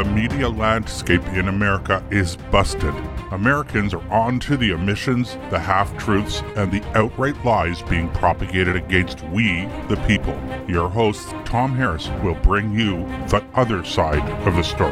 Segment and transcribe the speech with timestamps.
[0.00, 2.94] The media landscape in America is busted.
[3.32, 8.76] Americans are on to the omissions, the half truths, and the outright lies being propagated
[8.76, 10.40] against we, the people.
[10.66, 14.90] Your host, Tom Harris, will bring you the other side of the story.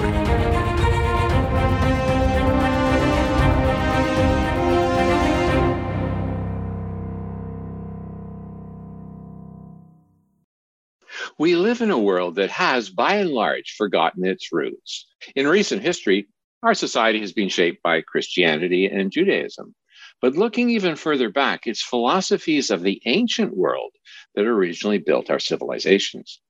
[11.38, 15.06] We live in a world that has, by and large, forgotten its roots.
[15.36, 16.26] In recent history,
[16.64, 19.72] our society has been shaped by Christianity and Judaism.
[20.20, 23.92] But looking even further back, it's philosophies of the ancient world
[24.34, 26.40] that originally built our civilizations.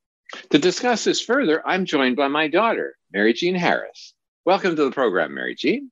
[0.53, 4.15] To discuss this further, I'm joined by my daughter, Mary Jean Harris.
[4.47, 5.91] Welcome to the program, Mary Jean.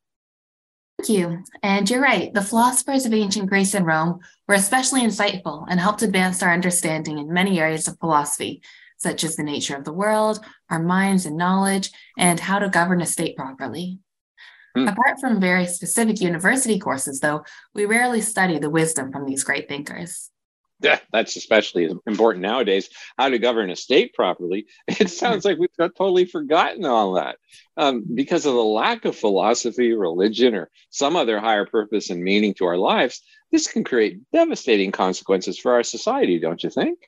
[1.02, 1.44] Thank you.
[1.62, 2.32] And you're right.
[2.32, 7.18] The philosophers of ancient Greece and Rome were especially insightful and helped advance our understanding
[7.18, 8.62] in many areas of philosophy,
[8.96, 13.00] such as the nature of the world, our minds and knowledge, and how to govern
[13.00, 13.98] a state properly.
[14.74, 14.88] Hmm.
[14.88, 17.44] Apart from very specific university courses, though,
[17.74, 20.30] we rarely study the wisdom from these great thinkers.
[20.80, 22.90] Yeah, that's especially important nowadays.
[23.16, 24.66] How to govern a state properly.
[24.88, 27.38] It sounds like we've got totally forgotten all that
[27.78, 32.52] um, because of the lack of philosophy, religion, or some other higher purpose and meaning
[32.54, 33.22] to our lives.
[33.50, 36.98] This can create devastating consequences for our society, don't you think?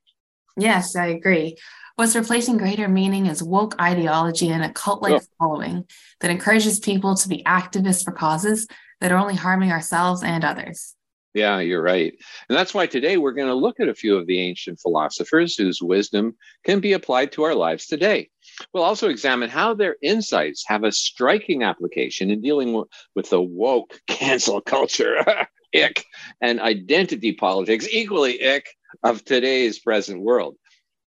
[0.59, 1.57] Yes, I agree.
[1.97, 5.85] What's replacing greater meaning is woke ideology and a cult like following
[6.21, 8.69] that encourages people to be activists for causes
[9.01, 10.95] that are only harming ourselves and others.
[11.35, 12.15] Yeah, you're right.
[12.49, 15.57] And that's why today we're going to look at a few of the ancient philosophers
[15.57, 18.31] whose wisdom can be applied to our lives today.
[18.73, 22.83] We'll also examine how their insights have a striking application in dealing
[23.15, 25.25] with the woke cancel culture,
[25.75, 26.05] ick,
[26.41, 28.67] and identity politics, equally ick,
[29.03, 30.57] of today's present world.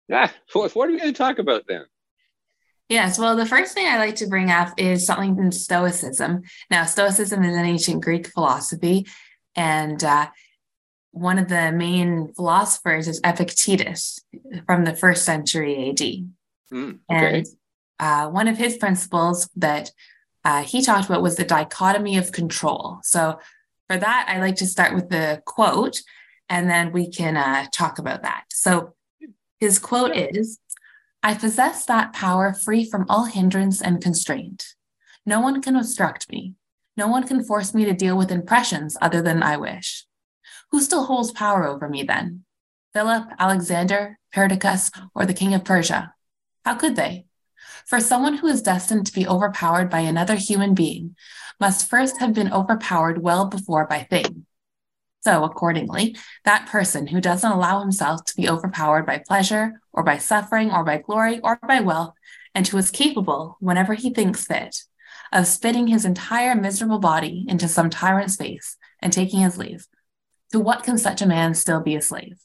[0.07, 1.85] Yeah, what are we going to talk about then?
[2.89, 6.41] Yes, well, the first thing I like to bring up is something from Stoicism.
[6.71, 9.05] Now, Stoicism is an ancient Greek philosophy,
[9.55, 10.29] and uh,
[11.11, 14.19] one of the main philosophers is Epictetus
[14.65, 16.75] from the first century AD.
[16.75, 17.37] Mm, okay.
[17.37, 17.47] And
[17.99, 19.91] uh, one of his principles that
[20.43, 22.99] uh, he talked about was the dichotomy of control.
[23.03, 23.39] So,
[23.87, 26.01] for that, I like to start with the quote
[26.49, 28.45] and then we can uh, talk about that.
[28.49, 28.95] So
[29.59, 30.59] his quote is
[31.21, 34.75] I possess that power free from all hindrance and constraint.
[35.25, 36.55] No one can obstruct me.
[36.95, 40.05] No one can force me to deal with impressions other than I wish.
[40.71, 42.45] Who still holds power over me then?
[42.93, 46.13] Philip, Alexander, Perdiccas, or the king of Persia?
[46.65, 47.25] How could they?
[47.85, 51.15] For someone who is destined to be overpowered by another human being
[51.59, 54.45] must first have been overpowered well before by things.
[55.21, 56.15] So, accordingly,
[56.45, 60.83] that person who doesn't allow himself to be overpowered by pleasure or by suffering or
[60.83, 62.13] by glory or by wealth,
[62.55, 64.83] and who is capable, whenever he thinks fit,
[65.31, 69.87] of spitting his entire miserable body into some tyrant's face and taking his leave,
[70.51, 72.39] to what can such a man still be a slave?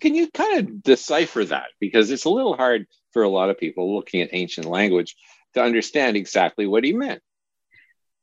[0.00, 1.66] Can you kind of decipher that?
[1.78, 5.14] Because it's a little hard for a lot of people looking at ancient language
[5.54, 7.22] to understand exactly what he meant.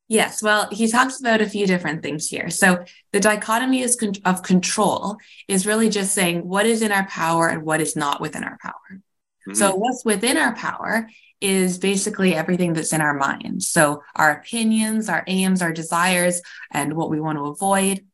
[0.07, 2.49] Yes, well, he talks about a few different things here.
[2.51, 5.17] So the dichotomy is con- of control
[5.47, 8.57] is really just saying what is in our power and what is not within our
[8.61, 8.73] power.
[8.91, 9.53] Mm-hmm.
[9.55, 11.09] So what's within our power
[11.41, 13.63] is basically everything that's in our mind.
[13.63, 16.41] So our opinions, our aims, our desires,
[16.71, 18.05] and what we want to avoid.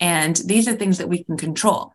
[0.00, 1.92] And these are things that we can control.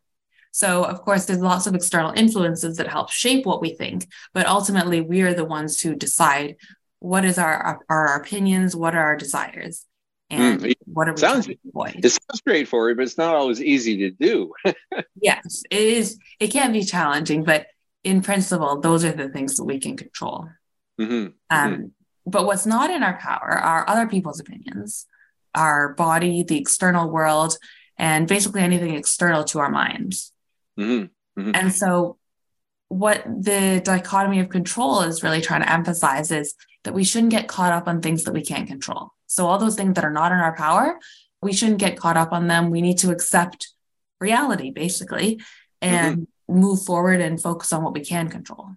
[0.51, 4.47] So, of course, there's lots of external influences that help shape what we think, but
[4.47, 6.55] ultimately, we are the ones who decide
[6.99, 8.75] what is our our opinions?
[8.75, 9.85] What are our desires?
[10.29, 12.05] And mm, what are we sounds, trying to avoid?
[12.05, 14.53] it sounds straightforward but it's not always easy to do.
[15.21, 17.67] Yes it is it can be challenging but
[18.03, 20.49] in principle those are the things that we can control.
[20.99, 21.85] Mm-hmm, um, mm-hmm.
[22.25, 25.07] but what's not in our power are other people's opinions
[25.55, 27.57] our body the external world
[27.97, 30.31] and basically anything external to our minds.
[30.79, 31.51] Mm-hmm, mm-hmm.
[31.55, 32.18] and so
[32.89, 37.47] what the dichotomy of control is really trying to emphasize is that we shouldn't get
[37.47, 39.13] caught up on things that we can't control.
[39.27, 40.99] So, all those things that are not in our power,
[41.41, 42.71] we shouldn't get caught up on them.
[42.71, 43.69] We need to accept
[44.19, 45.39] reality, basically,
[45.81, 46.59] and mm-hmm.
[46.59, 48.71] move forward and focus on what we can control.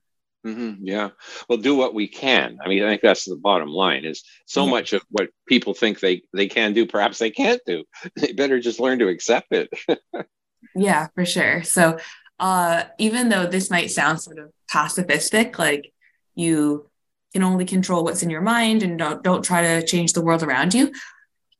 [0.47, 0.85] Mm-hmm.
[0.85, 1.11] Yeah.
[1.49, 2.58] Well, do what we can.
[2.65, 4.70] I mean, I think that's the bottom line is so yeah.
[4.70, 7.85] much of what people think they, they can do, perhaps they can't do.
[8.17, 9.70] They better just learn to accept it.
[10.75, 11.62] yeah, for sure.
[11.62, 11.99] So,
[12.43, 15.93] uh, even though this might sound sort of pacifistic, like
[16.35, 16.91] you
[17.33, 20.43] can only control what's in your mind and don't don't try to change the world
[20.43, 20.93] around you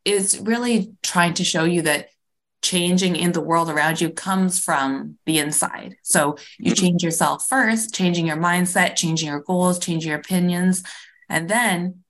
[0.05, 2.09] is really trying to show you that
[2.63, 5.95] changing in the world around you comes from the inside.
[6.03, 6.85] So you mm-hmm.
[6.85, 10.83] change yourself first, changing your mindset, changing your goals, changing your opinions,
[11.29, 12.03] and then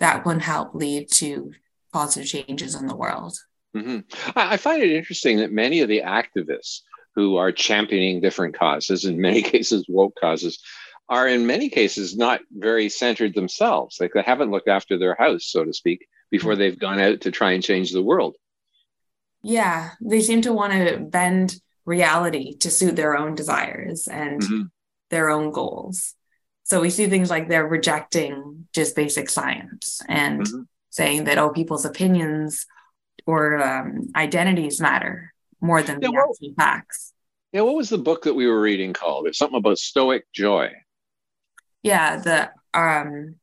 [0.00, 1.52] that can help lead to
[1.94, 3.38] positive changes in the world.
[3.74, 4.00] Mm-hmm.
[4.36, 6.82] I find it interesting that many of the activists
[7.18, 10.60] who are championing different causes, in many cases woke causes,
[11.08, 13.96] are in many cases not very centered themselves.
[13.98, 16.60] Like they haven't looked after their house, so to speak, before mm-hmm.
[16.60, 18.36] they've gone out to try and change the world.
[19.42, 24.62] Yeah, they seem to want to bend reality to suit their own desires and mm-hmm.
[25.10, 26.14] their own goals.
[26.62, 30.62] So we see things like they're rejecting just basic science and mm-hmm.
[30.90, 32.64] saying that, oh, people's opinions
[33.26, 37.12] or um, identities matter more than yeah, the well, actual facts.
[37.52, 39.26] Yeah, what was the book that we were reading called?
[39.26, 40.72] It's something about Stoic joy.
[41.82, 43.36] Yeah, the um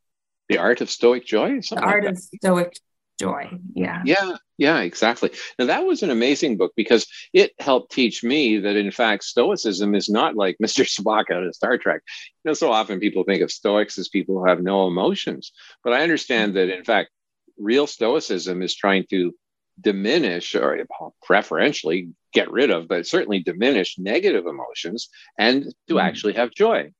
[0.50, 1.60] the art of Stoic joy.
[1.62, 2.74] The art like of Stoic
[3.20, 3.50] joy.
[3.74, 4.02] Yeah.
[4.06, 5.32] Yeah, yeah, exactly.
[5.58, 9.96] Now that was an amazing book because it helped teach me that in fact Stoicism
[9.96, 10.86] is not like Mr.
[10.86, 12.02] Spock out of Star Trek.
[12.44, 15.52] You know, so often people think of Stoics as people who have no emotions,
[15.84, 17.10] but I understand that in fact
[17.58, 19.34] real Stoicism is trying to
[19.80, 20.78] diminish or
[21.24, 26.02] preferentially get rid of, but certainly diminish negative emotions and to mm.
[26.02, 26.92] actually have joy.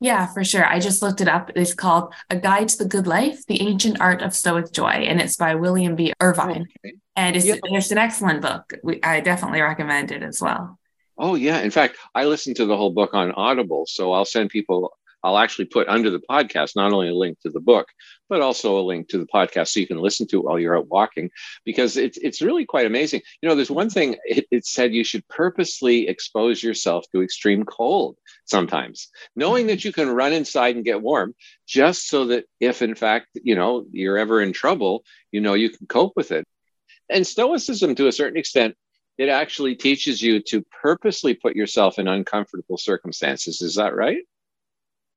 [0.00, 0.66] Yeah, for sure.
[0.66, 1.50] I just looked it up.
[1.56, 5.20] It's called A Guide to the Good Life, The Ancient Art of Stoic Joy, and
[5.20, 6.12] it's by William B.
[6.20, 6.66] Irvine.
[6.84, 6.96] Okay.
[7.16, 7.56] And it's, yeah.
[7.62, 8.74] it's an excellent book.
[8.82, 10.78] We, I definitely recommend it as well.
[11.16, 11.60] Oh, yeah.
[11.60, 13.86] In fact, I listened to the whole book on Audible.
[13.86, 14.92] So I'll send people
[15.26, 17.88] I'll actually put under the podcast not only a link to the book,
[18.28, 20.78] but also a link to the podcast so you can listen to it while you're
[20.78, 21.30] out walking
[21.64, 23.22] because it's it's really quite amazing.
[23.42, 27.64] You know, there's one thing it, it said you should purposely expose yourself to extreme
[27.64, 31.34] cold sometimes, knowing that you can run inside and get warm,
[31.66, 35.02] just so that if in fact you know you're ever in trouble,
[35.32, 36.46] you know you can cope with it.
[37.10, 38.76] And Stoicism, to a certain extent,
[39.18, 43.60] it actually teaches you to purposely put yourself in uncomfortable circumstances.
[43.60, 44.22] Is that right?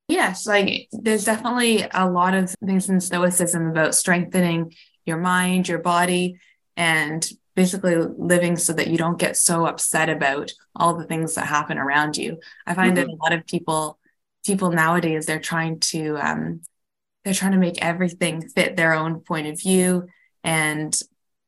[0.10, 4.74] Yes, like there's definitely a lot of things in Stoicism about strengthening
[5.06, 6.40] your mind, your body,
[6.76, 11.46] and basically living so that you don't get so upset about all the things that
[11.46, 12.40] happen around you.
[12.66, 13.08] I find mm-hmm.
[13.08, 14.00] that a lot of people
[14.44, 16.62] people nowadays they're trying to um,
[17.24, 20.08] they're trying to make everything fit their own point of view
[20.44, 21.00] and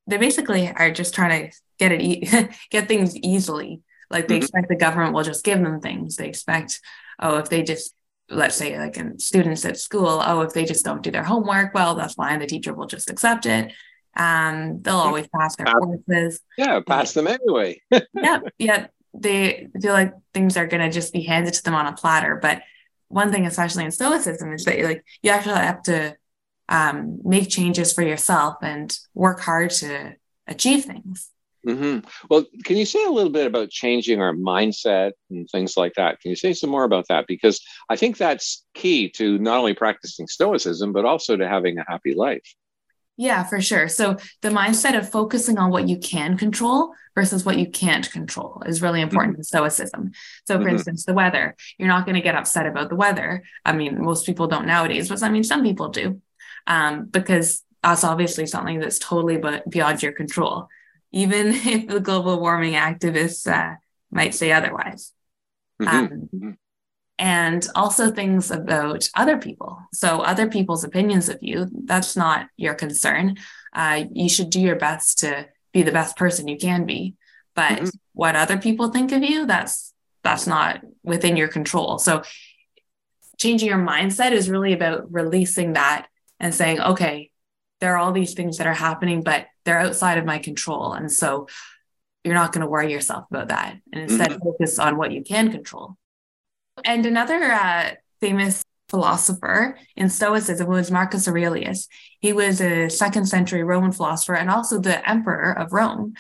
[0.06, 2.30] they basically are just trying to get it e-
[2.70, 4.44] get things easily like they mm-hmm.
[4.44, 6.80] expect the government will just give them things they expect
[7.20, 7.96] oh if they just
[8.32, 11.74] let's say like in students at school oh if they just don't do their homework
[11.74, 12.40] well that's fine.
[12.40, 13.74] The teacher will just accept it.
[14.16, 16.42] Um they'll always pass their courses.
[16.58, 17.82] Yeah pass them anyway.
[18.14, 21.86] Yeah yeah they feel like things are going to just be handed to them on
[21.86, 22.40] a platter.
[22.42, 22.62] But
[23.10, 26.16] one thing especially in stoicism is that like you actually have to
[26.70, 30.16] um, make changes for yourself and work hard to
[30.48, 31.30] achieve things
[31.68, 32.08] Mm-hmm.
[32.30, 36.20] Well, can you say a little bit about changing our mindset and things like that?
[36.20, 37.28] Can you say some more about that?
[37.28, 41.86] Because I think that's key to not only practicing Stoicism, but also to having a
[41.88, 42.56] happy life.
[43.18, 43.88] Yeah, for sure.
[43.88, 48.64] So the mindset of focusing on what you can control versus what you can't control
[48.66, 49.42] is really important mm-hmm.
[49.42, 50.12] in Stoicism.
[50.48, 50.76] So, for mm-hmm.
[50.76, 53.44] instance, the weather, you're not going to get upset about the weather.
[53.64, 56.22] I mean, most people don't nowadays, but I mean, some people do,
[56.66, 60.70] um, because that's obviously something that's totally but beyond your control
[61.12, 63.76] even if the global warming activists uh,
[64.12, 65.14] might say otherwise.
[65.82, 65.98] Mm-hmm.
[65.98, 66.52] Um, mm-hmm.
[67.18, 69.80] and also things about other people.
[69.94, 73.38] So, other people's opinions of you, that's not your concern.
[73.74, 77.16] Uh, you should do your best to be the best person you can be.
[77.56, 77.90] But mm-hmm.
[78.14, 81.98] what other people think of you, that's that's not within your control.
[81.98, 82.22] So
[83.38, 86.08] changing your mindset is really about releasing that
[86.40, 87.31] and saying, okay,
[87.82, 90.94] there are all these things that are happening, but they're outside of my control.
[90.94, 91.48] And so
[92.24, 94.44] you're not going to worry yourself about that and instead mm-hmm.
[94.44, 95.98] focus on what you can control.
[96.86, 101.88] And another uh, famous philosopher in Stoicism was Marcus Aurelius.
[102.20, 106.14] He was a second century Roman philosopher and also the emperor of Rome.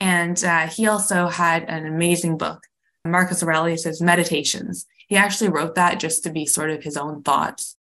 [0.00, 2.66] And uh, he also had an amazing book,
[3.04, 4.86] Marcus Aurelius's Meditations.
[5.08, 7.76] He actually wrote that just to be sort of his own thoughts,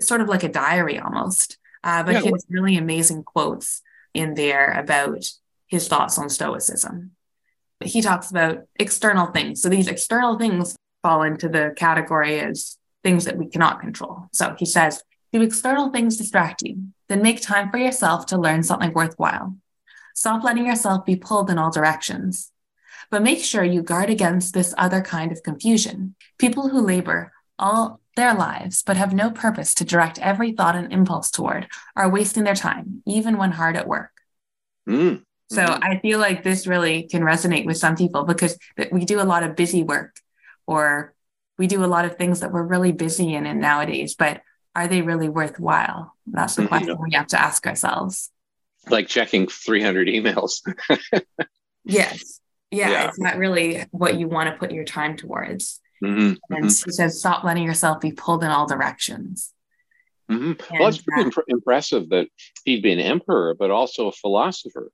[0.00, 1.58] sort of like a diary almost.
[1.84, 2.20] Uh, but yeah.
[2.22, 3.82] he has really amazing quotes
[4.14, 5.24] in there about
[5.66, 7.12] his thoughts on Stoicism.
[7.84, 9.60] He talks about external things.
[9.60, 14.28] So these external things fall into the category as things that we cannot control.
[14.32, 16.88] So he says, do external things distract you?
[17.08, 19.56] Then make time for yourself to learn something worthwhile.
[20.14, 22.50] Stop letting yourself be pulled in all directions.
[23.10, 26.14] But make sure you guard against this other kind of confusion.
[26.38, 30.92] People who labor all their lives but have no purpose to direct every thought and
[30.92, 31.66] impulse toward
[31.96, 34.10] are wasting their time, even when hard at work.
[34.88, 35.22] Mm.
[35.50, 35.84] So mm-hmm.
[35.84, 38.58] I feel like this really can resonate with some people because
[38.90, 40.16] we do a lot of busy work
[40.66, 41.14] or
[41.58, 44.42] we do a lot of things that we're really busy in, in nowadays, but
[44.74, 46.16] are they really worthwhile?
[46.26, 46.68] That's the mm-hmm.
[46.68, 48.30] question we have to ask ourselves.
[48.88, 50.60] Like checking 300 emails.
[51.84, 52.40] yes.
[52.70, 55.80] Yeah, yeah, It's not really what you want to put your time towards.
[56.04, 56.54] Mm-hmm.
[56.54, 56.64] And mm-hmm.
[56.64, 59.52] he says, stop letting yourself be pulled in all directions.
[60.30, 60.78] Mm-hmm.
[60.78, 62.28] well, it's pretty imp- impressive that
[62.64, 64.90] he'd be an emperor, but also a philosopher,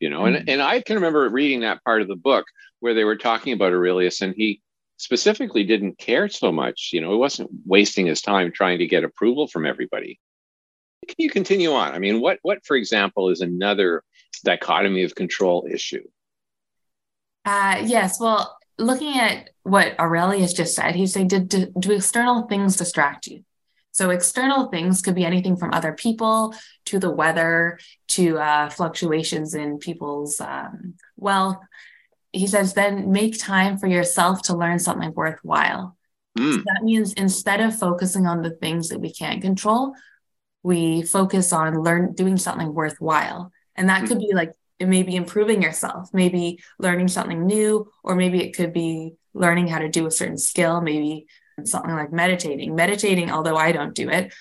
[0.00, 0.22] you know.
[0.22, 0.36] Mm-hmm.
[0.36, 2.46] And, and I can remember reading that part of the book
[2.80, 4.60] where they were talking about Aurelius, and he
[4.96, 6.90] specifically didn't care so much.
[6.92, 10.18] You know, he wasn't wasting his time trying to get approval from everybody.
[11.06, 11.94] Can you continue on?
[11.94, 14.02] I mean, what what, for example, is another
[14.44, 16.04] dichotomy of control issue?
[17.44, 18.20] Uh, yes.
[18.20, 23.26] Well, looking at what Aurelius just said, he's saying, did do, do external things distract
[23.26, 23.44] you?
[23.92, 26.54] So external things could be anything from other people
[26.86, 31.58] to the weather to uh, fluctuations in people's um, wealth
[32.32, 35.96] he says, then make time for yourself to learn something worthwhile.
[36.38, 36.54] Mm.
[36.54, 39.94] So that means instead of focusing on the things that we can't control,
[40.62, 43.52] we focus on learn doing something worthwhile.
[43.76, 44.08] And that mm.
[44.08, 48.56] could be like it may be improving yourself, maybe learning something new, or maybe it
[48.56, 51.26] could be learning how to do a certain skill, maybe
[51.64, 52.74] something like meditating.
[52.74, 54.34] Meditating, although I don't do it,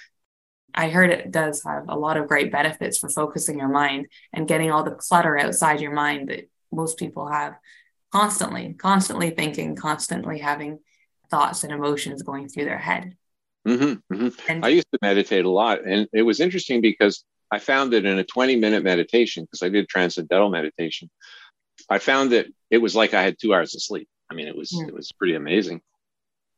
[0.73, 4.47] I heard it does have a lot of great benefits for focusing your mind and
[4.47, 7.53] getting all the clutter outside your mind that most people have
[8.11, 10.79] constantly, constantly thinking, constantly having
[11.29, 13.15] thoughts and emotions going through their head.
[13.67, 14.51] Mm-hmm, mm-hmm.
[14.51, 15.85] And, I used to meditate a lot.
[15.85, 19.69] And it was interesting because I found that in a 20 minute meditation, because I
[19.69, 21.09] did transcendental meditation,
[21.89, 24.07] I found that it was like I had two hours of sleep.
[24.29, 24.87] I mean, it was mm.
[24.87, 25.81] it was pretty amazing.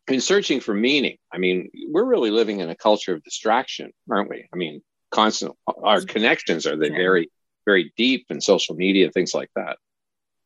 [0.07, 4.29] In searching for meaning, I mean, we're really living in a culture of distraction, aren't
[4.29, 4.47] we?
[4.53, 4.81] I mean,
[5.11, 7.31] constant our connections are they very,
[7.65, 9.77] very deep in social media, things like that.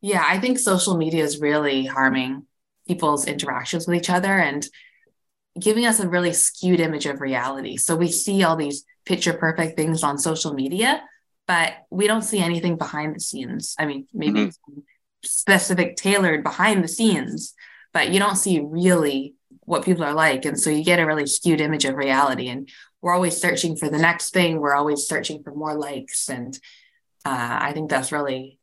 [0.00, 2.46] Yeah, I think social media is really harming
[2.86, 4.66] people's interactions with each other and
[5.58, 7.76] giving us a really skewed image of reality.
[7.76, 11.02] So we see all these picture perfect things on social media,
[11.46, 13.74] but we don't see anything behind the scenes.
[13.78, 14.80] I mean, maybe mm-hmm.
[15.24, 17.54] specific tailored behind the scenes,
[17.92, 20.44] but you don't see really what people are like.
[20.44, 22.48] And so you get a really skewed image of reality.
[22.48, 22.68] And
[23.00, 24.60] we're always searching for the next thing.
[24.60, 26.28] We're always searching for more likes.
[26.28, 26.58] And
[27.24, 28.58] uh, I think that's really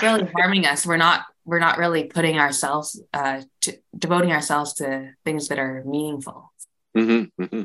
[0.00, 0.86] really harming us.
[0.86, 5.82] We're not we're not really putting ourselves uh, to devoting ourselves to things that are
[5.86, 6.52] meaningful.
[6.96, 7.62] Mm-hmm, mm-hmm.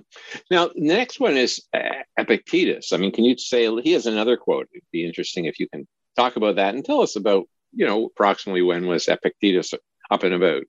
[0.51, 2.93] Now, the next one is uh, Epictetus.
[2.93, 4.67] I mean, can you say he has another quote?
[4.73, 8.05] It'd be interesting if you can talk about that and tell us about, you know,
[8.05, 9.73] approximately when was Epictetus
[10.11, 10.63] up and about?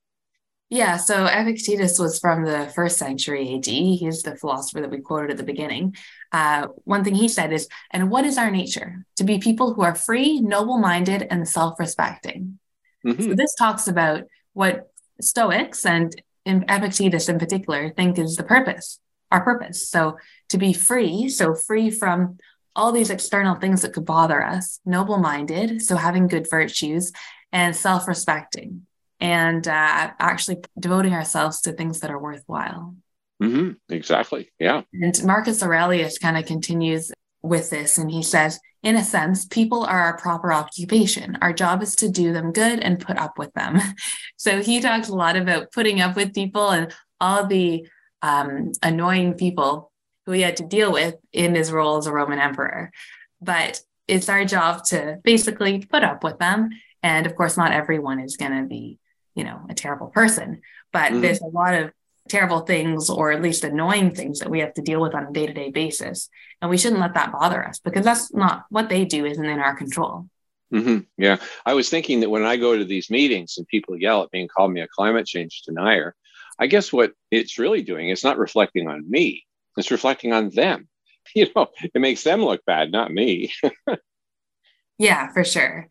[0.69, 3.67] Yeah, so Epictetus was from the first century AD.
[3.67, 5.95] He's the philosopher that we quoted at the beginning.
[6.33, 9.07] Uh, one thing he said is, and what is our nature?
[9.17, 12.59] To be people who are free, noble minded, and self respecting.
[13.07, 13.23] Mm-hmm.
[13.23, 19.43] So this talks about what Stoics and Epictetus in particular think is the purpose, our
[19.43, 19.89] purpose.
[19.89, 20.19] So
[20.51, 22.39] to be free, so free from
[22.75, 27.13] all these external things that could bother us, noble minded, so having good virtues,
[27.53, 28.87] and self respecting
[29.19, 32.95] and uh, actually devoting ourselves to things that are worthwhile.
[33.43, 33.73] Mm-hmm.
[33.89, 34.51] Exactly.
[34.59, 34.83] Yeah.
[34.93, 39.85] And Marcus Aurelius kind of continues with this, and he says, in a sense, people
[39.85, 41.39] are our proper occupation.
[41.41, 43.81] Our job is to do them good and put up with them.
[44.39, 47.89] So he talks a lot about putting up with people and all the
[48.21, 49.91] um, annoying people
[50.25, 52.93] who he had to deal with in his role as a Roman emperor.
[53.41, 56.69] But it's our job to basically put up with them.
[57.03, 59.01] And of course, not everyone is going to be
[59.37, 60.63] you know a terrible person
[60.93, 61.21] but mm-hmm.
[61.21, 61.93] there's a lot of
[62.29, 65.33] terrible things or at least annoying things that we have to deal with on a
[65.33, 66.29] day-to-day basis
[66.61, 69.59] and we shouldn't let that bother us because that's not what they do isn't in
[69.59, 70.27] our control.
[70.73, 71.01] Mm-hmm.
[71.17, 71.37] yeah.
[71.65, 74.41] I was thinking that when i go to these meetings and people yell at me
[74.41, 76.17] and call me a climate change denier
[76.59, 79.45] i guess what it's really doing is not reflecting on me.
[79.77, 80.89] It's reflecting on them.
[81.35, 83.53] You know it makes them look bad not me.
[84.99, 85.89] Yeah for sure.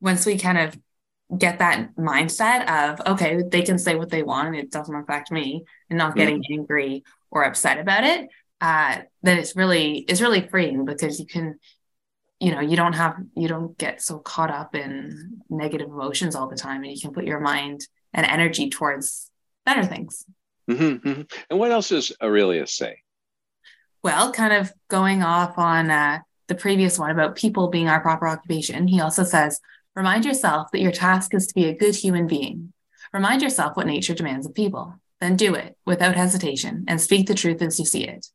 [0.00, 0.78] Once we kind of
[1.36, 5.30] get that mindset of okay they can say what they want and it doesn't affect
[5.30, 6.60] me and not getting mm-hmm.
[6.60, 8.28] angry or upset about it
[8.60, 11.58] uh then it's really it's really freeing because you can
[12.38, 16.48] you know you don't have you don't get so caught up in negative emotions all
[16.48, 19.30] the time and you can put your mind and energy towards
[19.64, 20.24] better things
[20.70, 21.22] mm-hmm, mm-hmm.
[21.48, 22.98] and what else does aurelius say
[24.02, 28.26] well kind of going off on uh, the previous one about people being our proper
[28.26, 29.60] occupation he also says
[29.96, 32.72] Remind yourself that your task is to be a good human being.
[33.12, 34.94] Remind yourself what nature demands of people.
[35.20, 38.26] Then do it without hesitation and speak the truth as you see it,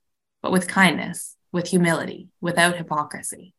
[0.46, 3.56] but with kindness, with humility, without hypocrisy.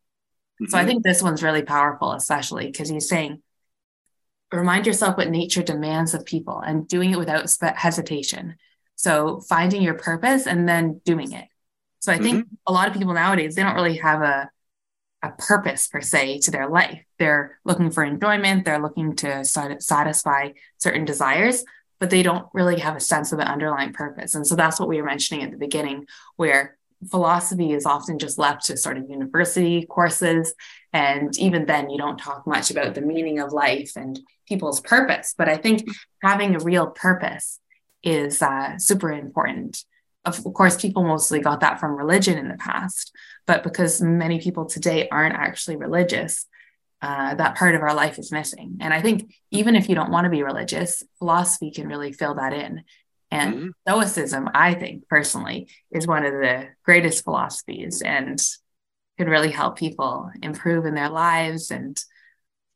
[0.63, 0.71] Mm-hmm.
[0.71, 0.89] So I mm-hmm.
[0.89, 3.43] think this one's really powerful, especially because he's saying,
[4.53, 8.55] remind yourself what nature demands of people and doing it without hesitation.
[8.95, 11.49] So finding your purpose and then doing it.
[11.99, 12.55] So I think mm-hmm.
[12.69, 14.49] a lot of people nowadays, they don't really have a,
[15.23, 17.03] a purpose per se to their life.
[17.19, 21.65] They're looking for enjoyment, they're looking to satisfy certain desires,
[21.99, 24.35] but they don't really have a sense of the underlying purpose.
[24.35, 26.77] And so that's what we were mentioning at the beginning, where
[27.11, 30.55] philosophy is often just left to sort of university courses.
[30.93, 35.35] And even then, you don't talk much about the meaning of life and people's purpose.
[35.37, 35.87] But I think
[36.23, 37.61] having a real purpose
[38.03, 39.85] is uh, super important.
[40.25, 43.13] Of course, people mostly got that from religion in the past,
[43.47, 46.47] but because many people today aren't actually religious,
[47.07, 48.79] uh, that part of our life is missing.
[48.81, 52.35] And I think even if you don't want to be religious, philosophy can really fill
[52.35, 52.83] that in.
[53.31, 53.69] And mm-hmm.
[53.89, 58.43] Stoicism, I think personally, is one of the greatest philosophies and
[59.19, 61.97] can really help people improve in their lives and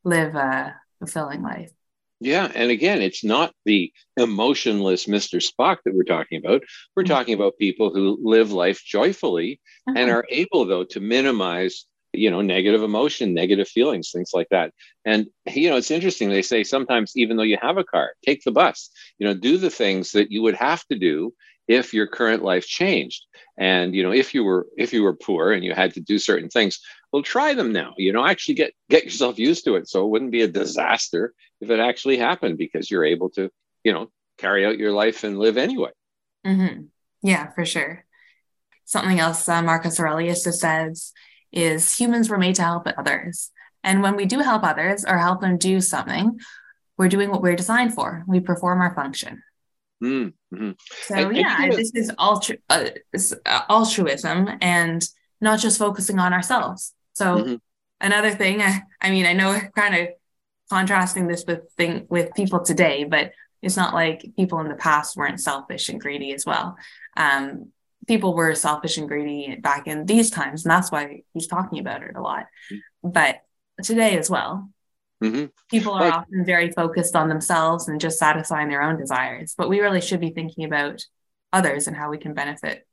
[0.04, 1.72] live a fulfilling life.
[2.20, 2.52] Yeah.
[2.54, 5.42] And again, it's not the emotionless Mr.
[5.42, 6.62] Spock that we're talking about.
[6.94, 7.12] We're mm-hmm.
[7.12, 9.98] talking about people who live life joyfully uh-huh.
[9.98, 14.72] and are able, though, to minimize you know negative emotion negative feelings things like that.
[15.04, 18.42] And you know it's interesting they say sometimes even though you have a car take
[18.44, 21.32] the bus you know do the things that you would have to do
[21.68, 23.24] if your current life changed.
[23.58, 26.18] And you know if you were if you were poor and you had to do
[26.18, 26.80] certain things
[27.12, 29.88] well try them now you know actually get get yourself used to it.
[29.88, 33.50] So it wouldn't be a disaster if it actually happened because you're able to
[33.84, 35.90] you know carry out your life and live anyway.
[36.46, 36.84] Mm-hmm.
[37.22, 38.04] yeah for sure.
[38.84, 41.12] Something else uh, marcus aurelius says
[41.52, 43.50] is humans were made to help others.
[43.82, 46.38] And when we do help others or help them do something,
[46.98, 48.24] we're doing what we're designed for.
[48.26, 49.42] We perform our function.
[50.02, 50.70] Mm-hmm.
[51.02, 52.90] So and, yeah, and this is altru- uh,
[53.46, 55.06] uh, altruism and
[55.40, 56.94] not just focusing on ourselves.
[57.14, 57.54] So mm-hmm.
[58.00, 60.08] another thing, I, I mean, I know kind of
[60.70, 65.16] contrasting this with thing with people today, but it's not like people in the past
[65.16, 66.76] weren't selfish and greedy as well.
[67.16, 67.72] Um,
[68.10, 72.02] people were selfish and greedy back in these times, and that's why he's talking about
[72.02, 72.46] it a lot.
[73.04, 73.36] But
[73.84, 74.68] today as well,
[75.22, 75.44] mm-hmm.
[75.70, 79.54] people are often very focused on themselves and just satisfying their own desires.
[79.56, 81.04] But we really should be thinking about
[81.52, 82.84] others and how we can benefit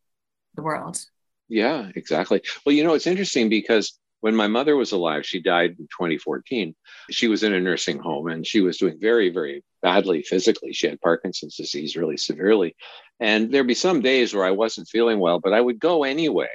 [0.54, 1.04] the world.
[1.50, 2.44] Yeah, exactly.
[2.64, 6.76] Well, you know, it's interesting because when my mother was alive, she died in 2014.
[7.12, 10.74] She was in a nursing home and she was doing very, very badly physically.
[10.74, 12.76] She had Parkinson's disease really severely.
[13.20, 16.50] And there'd be some days where I wasn't feeling well, but I would go anyway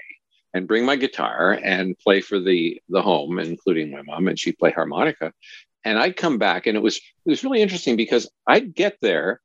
[0.55, 4.59] and bring my guitar and play for the the home, including my mom, and she'd
[4.59, 5.33] play harmonica.
[5.85, 9.41] And I'd come back, and it was it was really interesting because I'd get there,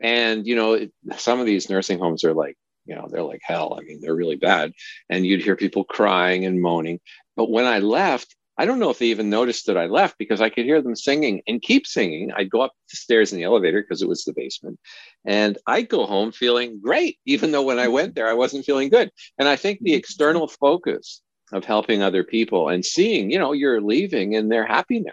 [0.00, 2.56] and you know, it, some of these nursing homes are like
[2.86, 4.72] you know they're like hell i mean they're really bad
[5.10, 6.98] and you'd hear people crying and moaning
[7.40, 10.42] but when i left I don't know if they even noticed that I left because
[10.42, 12.30] I could hear them singing and keep singing.
[12.30, 14.78] I'd go up the stairs in the elevator because it was the basement.
[15.24, 18.90] And I'd go home feeling great, even though when I went there, I wasn't feeling
[18.90, 19.10] good.
[19.38, 21.22] And I think the external focus
[21.54, 25.12] of helping other people and seeing, you know, you're leaving and they're happy now.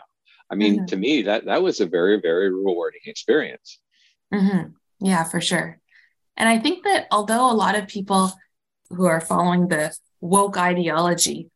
[0.52, 0.86] I mean, mm-hmm.
[0.88, 3.80] to me, that that was a very, very rewarding experience.
[4.34, 4.72] Mm-hmm.
[5.06, 5.80] Yeah, for sure.
[6.36, 8.34] And I think that although a lot of people
[8.90, 11.50] who are following the woke ideology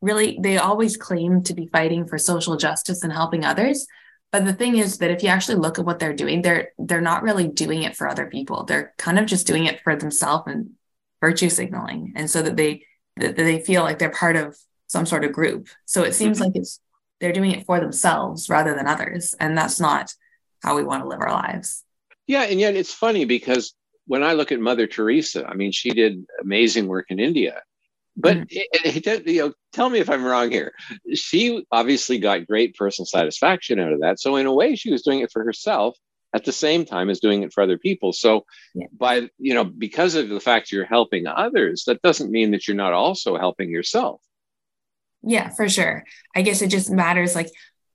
[0.00, 3.86] really they always claim to be fighting for social justice and helping others.
[4.32, 7.00] But the thing is that if you actually look at what they're doing they're they're
[7.00, 8.64] not really doing it for other people.
[8.64, 10.70] They're kind of just doing it for themselves and
[11.20, 12.12] virtue signaling.
[12.16, 12.84] And so that they
[13.16, 14.56] that they feel like they're part of
[14.88, 15.68] some sort of group.
[15.84, 16.46] So it seems mm-hmm.
[16.46, 16.80] like it's
[17.20, 19.34] they're doing it for themselves rather than others.
[19.38, 20.12] And that's not
[20.62, 21.84] how we want to live our lives.
[22.26, 23.74] Yeah and yet it's funny because
[24.06, 27.62] when i look at mother teresa i mean she did amazing work in india
[28.16, 28.46] but mm.
[28.50, 30.72] it, you know, tell me if I'm wrong here.
[31.14, 34.20] She obviously got great personal satisfaction out of that.
[34.20, 35.96] So in a way, she was doing it for herself
[36.34, 38.12] at the same time as doing it for other people.
[38.12, 38.86] So yeah.
[38.96, 42.76] by you know, because of the fact you're helping others, that doesn't mean that you're
[42.76, 44.20] not also helping yourself.
[45.22, 46.04] Yeah, for sure.
[46.34, 47.50] I guess it just matters like,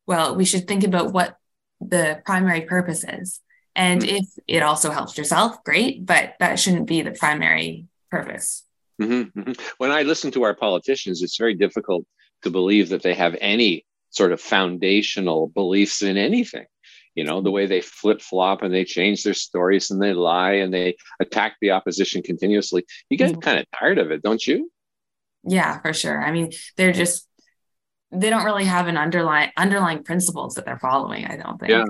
[0.08, 1.36] well, we should think about what
[1.79, 3.39] the primary purpose is.
[3.75, 4.15] And mm-hmm.
[4.17, 8.63] if it also helps yourself, great, but that shouldn't be the primary purpose.
[8.99, 9.51] Mm-hmm, mm-hmm.
[9.77, 12.05] When I listen to our politicians, it's very difficult
[12.43, 16.65] to believe that they have any sort of foundational beliefs in anything.
[17.15, 20.53] You know, the way they flip flop and they change their stories and they lie
[20.53, 22.85] and they attack the opposition continuously.
[23.09, 23.41] You get mm-hmm.
[23.41, 24.71] kind of tired of it, don't you?
[25.43, 26.23] Yeah, for sure.
[26.23, 27.27] I mean, they're just
[28.12, 31.71] they don't really have an underlying underlying principles that they're following, I don't think.
[31.71, 31.85] Yeah.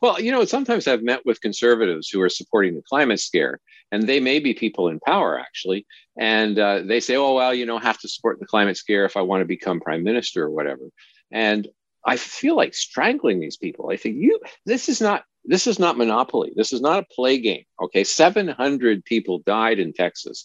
[0.00, 3.60] Well, you know, sometimes I've met with conservatives who are supporting the climate scare,
[3.92, 5.86] and they may be people in power actually,
[6.18, 9.16] and uh, they say, "Oh, well, you know, have to support the climate scare if
[9.16, 10.90] I want to become prime minister or whatever."
[11.30, 11.68] And
[12.06, 13.90] I feel like strangling these people.
[13.90, 16.52] I think you this is not this is not monopoly.
[16.56, 17.64] This is not a play game.
[17.82, 20.44] Okay, 700 people died in Texas,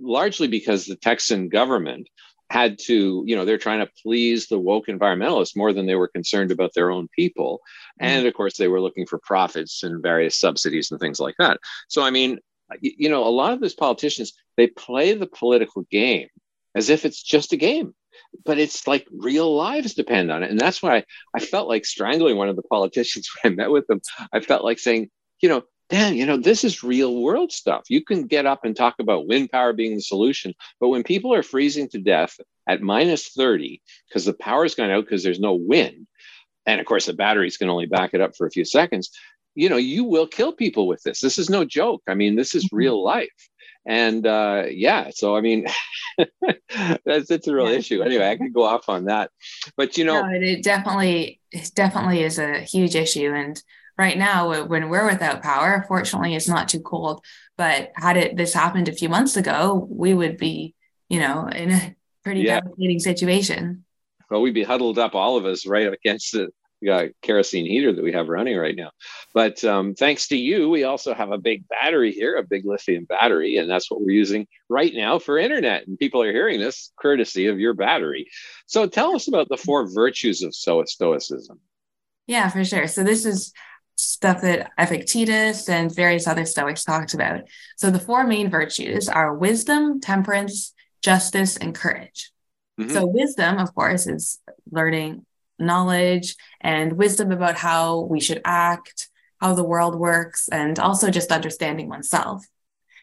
[0.00, 2.08] largely because the Texan government
[2.50, 6.08] had to, you know, they're trying to please the woke environmentalists more than they were
[6.08, 7.60] concerned about their own people.
[8.02, 8.12] Mm-hmm.
[8.12, 11.58] And of course, they were looking for profits and various subsidies and things like that.
[11.88, 12.38] So, I mean,
[12.80, 16.28] you know, a lot of these politicians, they play the political game
[16.74, 17.94] as if it's just a game
[18.44, 20.50] but it's like real lives depend on it.
[20.50, 21.04] And that's why
[21.34, 24.00] I felt like strangling one of the politicians when I met with them.
[24.32, 27.82] I felt like saying, you know, Dan, you know, this is real world stuff.
[27.88, 31.34] You can get up and talk about wind power being the solution, but when people
[31.34, 35.54] are freezing to death at minus 30 because the power's gone out because there's no
[35.54, 36.06] wind,
[36.64, 39.10] and of course the batteries can only back it up for a few seconds,
[39.54, 41.20] you know, you will kill people with this.
[41.20, 42.02] This is no joke.
[42.06, 42.76] I mean, this is mm-hmm.
[42.76, 43.28] real life
[43.86, 45.66] and uh, yeah so i mean
[47.04, 47.78] that's it's a real yeah.
[47.78, 49.30] issue anyway i could go off on that
[49.76, 53.62] but you know no, it definitely it definitely is a huge issue and
[53.96, 57.24] right now when we're without power fortunately it's not too cold
[57.56, 60.74] but had it this happened a few months ago we would be
[61.08, 62.60] you know in a pretty yeah.
[62.60, 63.84] devastating situation
[64.30, 66.50] well we'd be huddled up all of us right against the
[66.88, 68.90] got kerosene heater that we have running right now.
[69.34, 73.04] But um, thanks to you, we also have a big battery here, a big lithium
[73.04, 75.86] battery, and that's what we're using right now for internet.
[75.86, 78.26] And people are hearing this courtesy of your battery.
[78.66, 81.60] So tell us about the four virtues of stoicism.
[82.26, 82.86] Yeah, for sure.
[82.86, 83.52] So this is
[83.96, 87.42] stuff that Epictetus and various other Stoics talked about.
[87.76, 92.30] So the four main virtues are wisdom, temperance, justice, and courage.
[92.80, 92.92] Mm-hmm.
[92.92, 94.38] So wisdom, of course, is
[94.70, 95.26] learning
[95.60, 99.08] knowledge and wisdom about how we should act,
[99.40, 102.44] how the world works, and also just understanding oneself.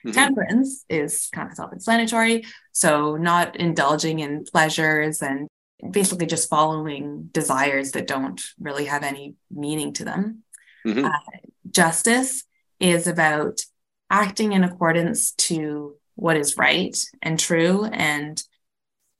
[0.05, 0.11] Mm-hmm.
[0.11, 2.45] Temperance is kind of self explanatory.
[2.71, 5.47] So, not indulging in pleasures and
[5.91, 10.43] basically just following desires that don't really have any meaning to them.
[10.85, 11.05] Mm-hmm.
[11.05, 11.39] Uh,
[11.69, 12.43] justice
[12.79, 13.61] is about
[14.09, 18.41] acting in accordance to what is right and true and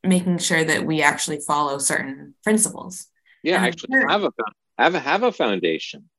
[0.03, 3.07] making sure that we actually follow certain principles.
[3.47, 4.31] Yeah, actually have a
[4.77, 6.09] have a have a foundation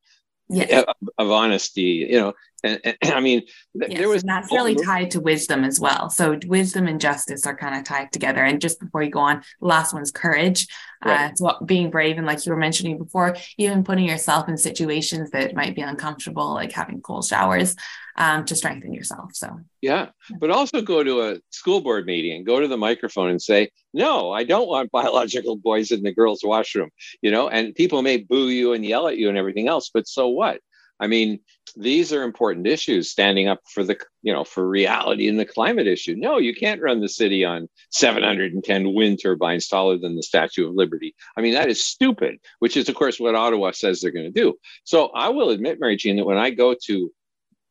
[0.49, 0.85] yes.
[0.85, 2.07] of, of honesty.
[2.09, 2.33] You know,
[2.65, 3.43] and, and I mean,
[3.79, 6.11] th- yes, there was that's really tied to wisdom as well.
[6.11, 8.43] So wisdom and justice are kind of tied together.
[8.43, 10.67] And just before you go on, the last one's courage.
[11.05, 11.31] Right.
[11.31, 15.31] Uh, so being brave, and like you were mentioning before, even putting yourself in situations
[15.31, 17.77] that might be uncomfortable, like having cold showers,
[18.17, 19.31] um, to strengthen yourself.
[19.35, 20.09] So yeah.
[20.29, 23.71] yeah, but also go to a school board meeting, go to the microphone and say,
[23.95, 26.91] "No, I don't want biological boys in the girls' washroom."
[27.23, 30.09] You know, and people may boo you and yell at you and everything else, but
[30.09, 30.61] so what?
[31.01, 31.41] I mean,
[31.79, 35.87] these are important issues standing up for the, you know, for reality in the climate
[35.87, 36.17] issue.
[36.17, 40.75] No, you can't run the city on 710 wind turbines taller than the Statue of
[40.75, 41.15] Liberty.
[41.37, 44.41] I mean, that is stupid, which is, of course, what Ottawa says they're going to
[44.41, 44.57] do.
[44.83, 47.13] So I will admit, Mary Jean, that when I go to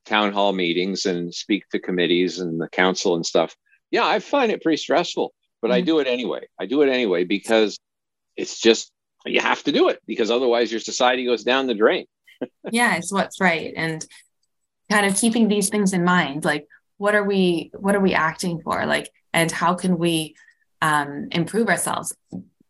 [0.05, 3.57] town hall meetings and speak to committees and the council and stuff,
[3.91, 5.75] yeah, I find it pretty stressful, but mm-hmm.
[5.75, 6.47] I do it anyway.
[6.57, 7.77] I do it anyway because
[8.37, 8.89] it's just,
[9.25, 12.05] you have to do it because otherwise your society goes down the drain
[12.71, 13.73] yeah, it's what's right.
[13.75, 14.05] And
[14.89, 18.61] kind of keeping these things in mind, like what are we what are we acting
[18.61, 18.85] for?
[18.85, 20.35] Like, and how can we
[20.81, 22.15] um, improve ourselves?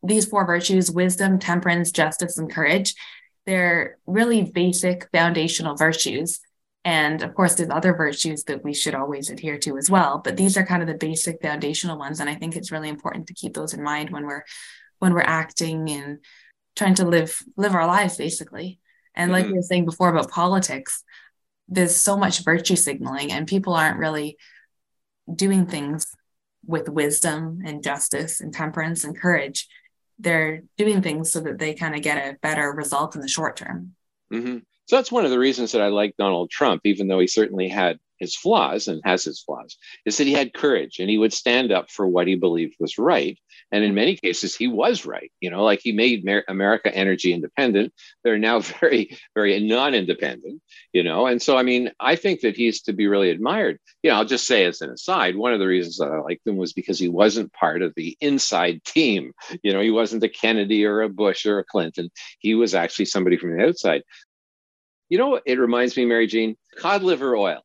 [0.03, 2.95] These four virtues, wisdom, temperance, justice, and courage,
[3.45, 6.39] they're really basic foundational virtues.
[6.85, 10.21] And of course, there's other virtues that we should always adhere to as well.
[10.23, 12.19] But these are kind of the basic foundational ones.
[12.19, 14.43] And I think it's really important to keep those in mind when we're
[14.99, 16.19] when we're acting and
[16.75, 18.79] trying to live live our lives basically.
[19.17, 19.53] And like mm-hmm.
[19.53, 21.03] we were saying before about politics,
[21.67, 24.37] there's so much virtue signaling, and people aren't really
[25.33, 26.15] doing things
[26.65, 29.67] with wisdom and justice and temperance and courage.
[30.19, 33.57] They're doing things so that they kind of get a better result in the short
[33.57, 33.95] term.
[34.31, 34.59] Mm-hmm.
[34.85, 37.67] So that's one of the reasons that I like Donald Trump, even though he certainly
[37.67, 41.33] had his flaws and has his flaws, is that he had courage and he would
[41.33, 43.37] stand up for what he believed was right.
[43.71, 45.31] And in many cases, he was right.
[45.41, 47.93] You know, like he made America energy independent.
[48.23, 50.61] They're now very, very non independent,
[50.93, 51.27] you know.
[51.27, 53.79] And so, I mean, I think that he's to be really admired.
[54.03, 56.47] You know, I'll just say as an aside, one of the reasons that I liked
[56.47, 59.33] him was because he wasn't part of the inside team.
[59.63, 62.09] You know, he wasn't a Kennedy or a Bush or a Clinton.
[62.39, 64.03] He was actually somebody from the outside.
[65.09, 67.61] You know, it reminds me, Mary Jean, cod liver oil.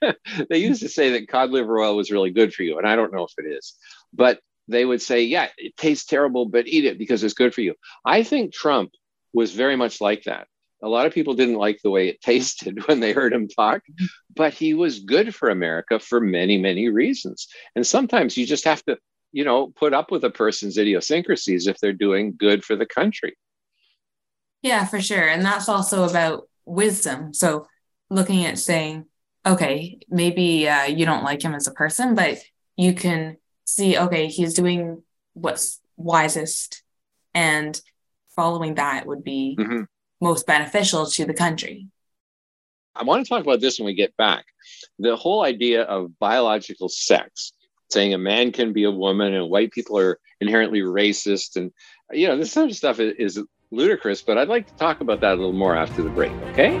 [0.50, 2.96] they used to say that cod liver oil was really good for you, and I
[2.96, 3.74] don't know if it is,
[4.12, 7.60] but they would say, yeah, it tastes terrible, but eat it because it's good for
[7.60, 7.74] you.
[8.04, 8.92] I think Trump
[9.32, 10.46] was very much like that.
[10.82, 13.82] A lot of people didn't like the way it tasted when they heard him talk,
[14.34, 17.48] but he was good for America for many, many reasons.
[17.74, 18.98] And sometimes you just have to,
[19.32, 23.36] you know, put up with a person's idiosyncrasies if they're doing good for the country.
[24.62, 25.28] Yeah, for sure.
[25.28, 27.34] And that's also about wisdom.
[27.34, 27.66] So
[28.08, 29.06] looking at saying,
[29.46, 32.38] okay, maybe uh, you don't like him as a person, but
[32.76, 35.02] you can see, okay, he's doing
[35.34, 36.82] what's wisest
[37.34, 37.80] and
[38.34, 39.82] following that would be mm-hmm.
[40.20, 41.88] most beneficial to the country.
[42.96, 44.44] I want to talk about this when we get back.
[44.98, 47.52] The whole idea of biological sex,
[47.90, 51.56] saying a man can be a woman and white people are inherently racist.
[51.56, 51.72] And,
[52.12, 55.20] you know, this sort of stuff is, is ludicrous, but I'd like to talk about
[55.20, 56.74] that a little more after the break, okay?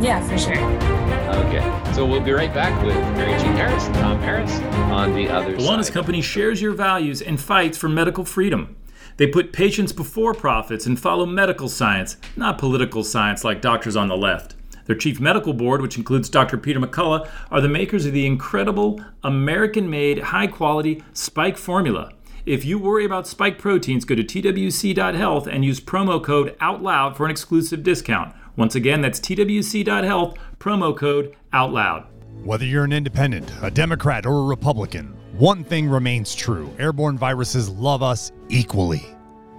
[0.00, 0.99] Yeah, for sure.
[1.30, 4.52] Okay, so we'll be right back with Mary Jean Harris and Tom Harris
[4.90, 5.70] on the other the side.
[5.70, 8.76] Wellness Company shares your values and fights for medical freedom.
[9.16, 14.08] They put patients before profits and follow medical science, not political science like doctors on
[14.08, 14.56] the left.
[14.86, 16.58] Their chief medical board, which includes Dr.
[16.58, 22.12] Peter McCullough, are the makers of the incredible American made, high quality Spike formula.
[22.46, 27.26] If you worry about spike proteins, go to twc.health and use promo code OUTLOUD for
[27.26, 28.34] an exclusive discount.
[28.56, 32.04] Once again, that's twc.health, promo code OUTLOUD.
[32.44, 37.70] Whether you're an independent, a Democrat, or a Republican, one thing remains true airborne viruses
[37.70, 39.04] love us equally.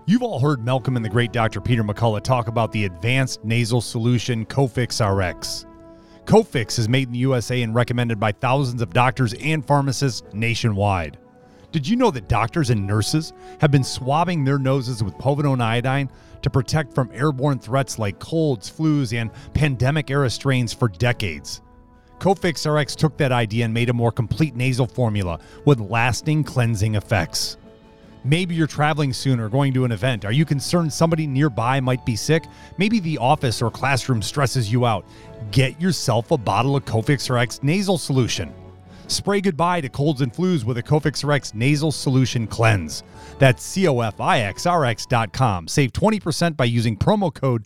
[0.06, 1.60] You've all heard Malcolm and the great Dr.
[1.60, 5.66] Peter McCullough talk about the advanced nasal solution Cofix RX.
[6.26, 11.18] Cofix is made in the USA and recommended by thousands of doctors and pharmacists nationwide.
[11.72, 13.32] Did you know that doctors and nurses
[13.62, 16.10] have been swabbing their noses with povidone iodine
[16.42, 21.62] to protect from airborne threats like colds, flus, and pandemic era strains for decades?
[22.20, 26.96] Cofix RX took that idea and made a more complete nasal formula with lasting cleansing
[26.96, 27.58] effects.
[28.24, 30.26] Maybe you're traveling soon or going to an event.
[30.26, 32.44] Are you concerned somebody nearby might be sick?
[32.78, 35.06] Maybe the office or classroom stresses you out.
[35.52, 38.54] Get yourself a bottle of Cofix RX nasal solution.
[39.12, 43.04] Spray goodbye to colds and flus with a Cofix RX nasal solution cleanse.
[43.40, 45.68] That's COFIXRX.com.
[45.68, 47.66] Save 20% by using promo code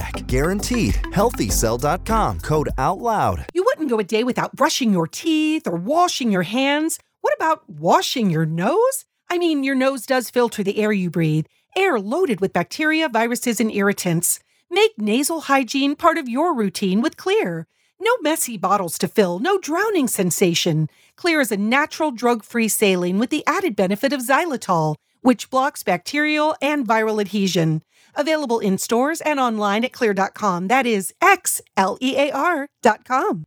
[0.01, 0.25] back.
[0.27, 0.95] Guaranteed.
[1.17, 2.39] HealthyCell.com.
[2.39, 3.45] Code OUTLOUD.
[3.53, 6.99] You wouldn't go a day without brushing your teeth or washing your hands.
[7.21, 9.05] What about washing your nose?
[9.29, 11.45] I mean, your nose does filter the air you breathe,
[11.77, 14.39] air loaded with bacteria, viruses, and irritants.
[14.69, 17.65] Make nasal hygiene part of your routine with Xlear.
[17.99, 20.89] No messy bottles to fill, no drowning sensation.
[21.17, 25.83] Xlear is a natural drug free saline with the added benefit of xylitol, which blocks
[25.83, 27.83] bacterial and viral adhesion.
[28.15, 30.67] Available in stores and online at xlear.com.
[30.67, 33.45] That is X L E A R.com.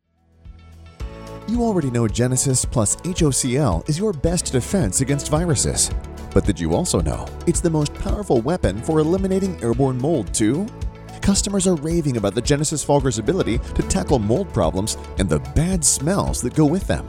[1.47, 5.91] You already know Genesis plus HOCl is your best defense against viruses.
[6.33, 10.65] But did you also know it's the most powerful weapon for eliminating airborne mold, too?
[11.21, 15.85] Customers are raving about the Genesis Fogger's ability to tackle mold problems and the bad
[15.85, 17.05] smells that go with them.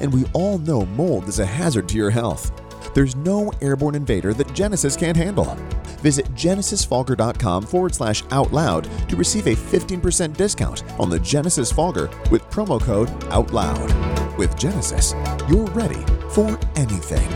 [0.00, 2.59] And we all know mold is a hazard to your health.
[2.94, 5.56] There's no airborne invader that Genesis can't handle.
[6.00, 12.10] Visit genesisfogger.com forward slash out loud to receive a 15% discount on the Genesis Fogger
[12.30, 14.38] with promo code OUTLOUD.
[14.38, 15.14] With Genesis,
[15.48, 17.28] you're ready for anything.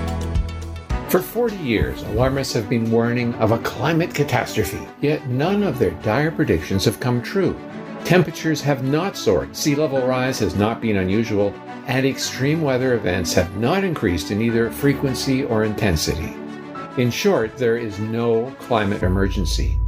[1.08, 5.92] For 40 years, alarmists have been warning of a climate catastrophe, yet none of their
[6.02, 7.54] dire predictions have come true.
[8.04, 11.54] Temperatures have not soared, sea level rise has not been unusual,
[11.86, 16.36] and extreme weather events have not increased in either frequency or intensity.
[16.98, 19.78] In short, there is no climate emergency.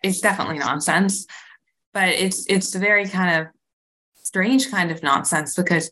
[0.04, 1.26] It's definitely nonsense,
[1.94, 3.48] but it's it's a very kind of
[4.18, 5.90] strange kind of nonsense because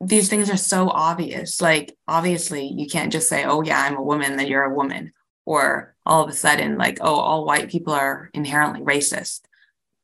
[0.00, 1.60] these things are so obvious.
[1.60, 5.12] Like obviously you can't just say, "Oh yeah, I'm a woman," then you're a woman,
[5.46, 9.42] or all of a sudden like, "Oh, all white people are inherently racist."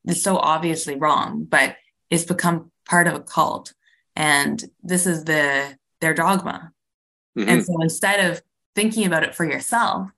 [0.04, 1.76] It's so obviously wrong, but
[2.10, 3.72] it's become part of a cult
[4.16, 6.72] and this is the their dogma
[7.38, 7.48] mm-hmm.
[7.48, 8.42] and so instead of
[8.74, 10.08] thinking about it for yourself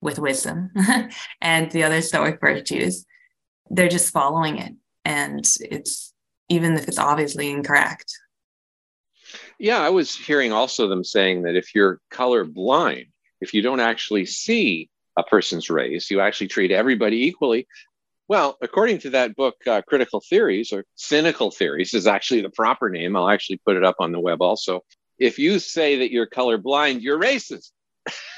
[0.00, 0.70] with wisdom
[1.40, 3.06] and the other stoic virtues
[3.70, 6.12] they're just following it and it's
[6.48, 8.12] even if it's obviously incorrect
[9.58, 13.06] yeah i was hearing also them saying that if you're color blind
[13.42, 17.66] if you don't actually see a person's race you actually treat everybody equally
[18.32, 22.88] well, according to that book, uh, Critical Theories or Cynical Theories is actually the proper
[22.88, 23.14] name.
[23.14, 24.84] I'll actually put it up on the web also.
[25.18, 27.72] If you say that you're colorblind, you're racist.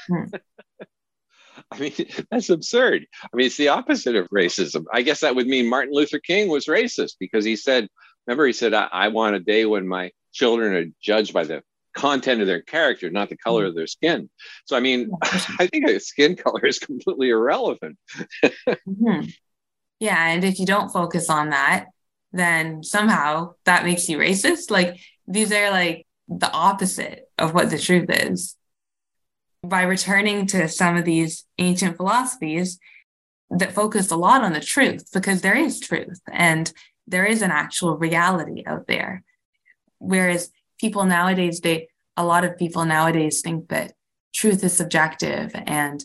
[0.09, 0.25] Hmm.
[1.71, 1.93] I mean,
[2.29, 3.05] that's absurd.
[3.23, 4.83] I mean, it's the opposite of racism.
[4.91, 7.87] I guess that would mean Martin Luther King was racist because he said,
[8.27, 11.63] remember, he said, I, I want a day when my children are judged by the
[11.95, 13.69] content of their character, not the color hmm.
[13.69, 14.29] of their skin.
[14.65, 17.97] So, I mean, I think skin color is completely irrelevant.
[18.43, 19.29] mm-hmm.
[19.99, 20.27] Yeah.
[20.27, 21.87] And if you don't focus on that,
[22.31, 24.69] then somehow that makes you racist.
[24.69, 28.55] Like these are like the opposite of what the truth is.
[29.63, 32.77] By returning to some of these ancient philosophies
[33.49, 36.71] that focus a lot on the truth, because there is truth and
[37.07, 39.23] there is an actual reality out there.
[39.99, 43.93] Whereas people nowadays, they, a lot of people nowadays think that
[44.33, 46.03] truth is subjective and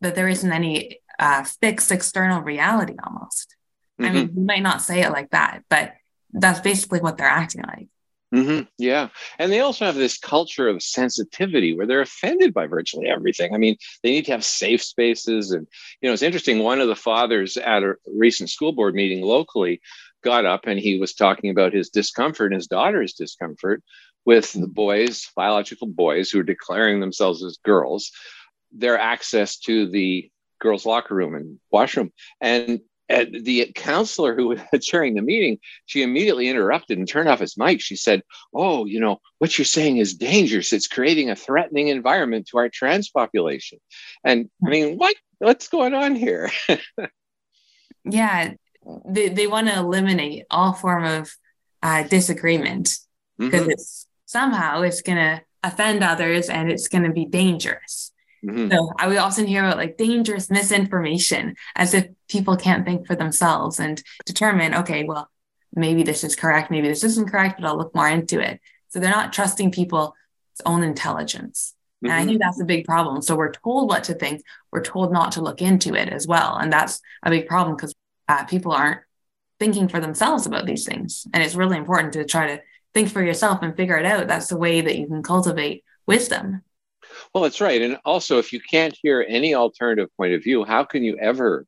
[0.00, 3.56] that there isn't any uh, fixed external reality almost.
[4.00, 4.04] Mm-hmm.
[4.04, 4.38] I mean, mm-hmm.
[4.38, 5.92] you might not say it like that, but
[6.32, 7.88] that's basically what they're acting like.
[8.34, 8.62] Mm-hmm.
[8.78, 9.08] Yeah.
[9.38, 13.54] And they also have this culture of sensitivity where they're offended by virtually everything.
[13.54, 15.50] I mean, they need to have safe spaces.
[15.50, 15.66] And,
[16.00, 16.60] you know, it's interesting.
[16.60, 19.82] One of the fathers at a recent school board meeting locally
[20.24, 23.82] got up and he was talking about his discomfort and his daughter's discomfort
[24.24, 28.12] with the boys, biological boys who are declaring themselves as girls,
[28.72, 30.30] their access to the
[30.60, 32.12] girls' locker room and washroom.
[32.40, 37.56] And the counselor who was chairing the meeting, she immediately interrupted and turned off his
[37.56, 37.80] mic.
[37.80, 38.22] She said,
[38.54, 40.72] Oh, you know, what you're saying is dangerous.
[40.72, 43.78] It's creating a threatening environment to our trans population.
[44.24, 46.50] And I mean, what what's going on here?
[48.04, 48.52] yeah,
[49.04, 51.34] they, they want to eliminate all form of
[51.82, 52.96] uh, disagreement
[53.38, 53.70] because mm-hmm.
[53.70, 58.12] it's somehow it's going to offend others and it's going to be dangerous.
[58.44, 58.72] Mm-hmm.
[58.72, 63.14] So I would often hear about like dangerous misinformation as if people can't think for
[63.14, 65.30] themselves and determine, okay, well,
[65.74, 68.60] maybe this is correct, maybe this isn't correct, but I'll look more into it.
[68.88, 70.12] So they're not trusting people's
[70.66, 71.74] own intelligence.
[72.02, 72.10] Mm-hmm.
[72.10, 72.48] And I think mm-hmm.
[72.48, 73.22] that's a big problem.
[73.22, 74.42] So we're told what to think,
[74.72, 76.56] we're told not to look into it as well.
[76.56, 77.94] And that's a big problem because
[78.28, 79.00] uh, people aren't
[79.60, 81.26] thinking for themselves about these things.
[81.32, 82.62] And it's really important to try to
[82.94, 84.28] think for yourself and figure it out.
[84.28, 86.62] That's the way that you can cultivate wisdom.
[87.34, 87.82] Well, that's right.
[87.82, 91.66] And also, if you can't hear any alternative point of view, how can you ever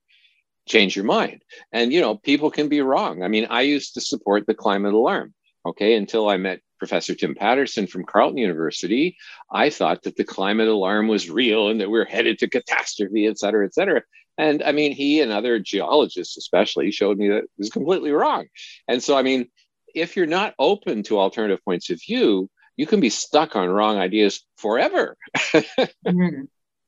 [0.66, 1.42] change your mind?
[1.72, 3.22] And, you know, people can be wrong.
[3.22, 5.34] I mean, I used to support the climate alarm,
[5.66, 9.16] okay, until I met Professor Tim Patterson from Carleton University.
[9.50, 13.26] I thought that the climate alarm was real and that we are headed to catastrophe,
[13.26, 14.02] et cetera, et cetera.
[14.36, 18.46] And I mean, he and other geologists, especially, showed me that it was completely wrong.
[18.88, 19.48] And so, I mean,
[19.94, 23.98] if you're not open to alternative points of view, you can be stuck on wrong
[23.98, 25.16] ideas forever.
[25.36, 26.42] mm-hmm.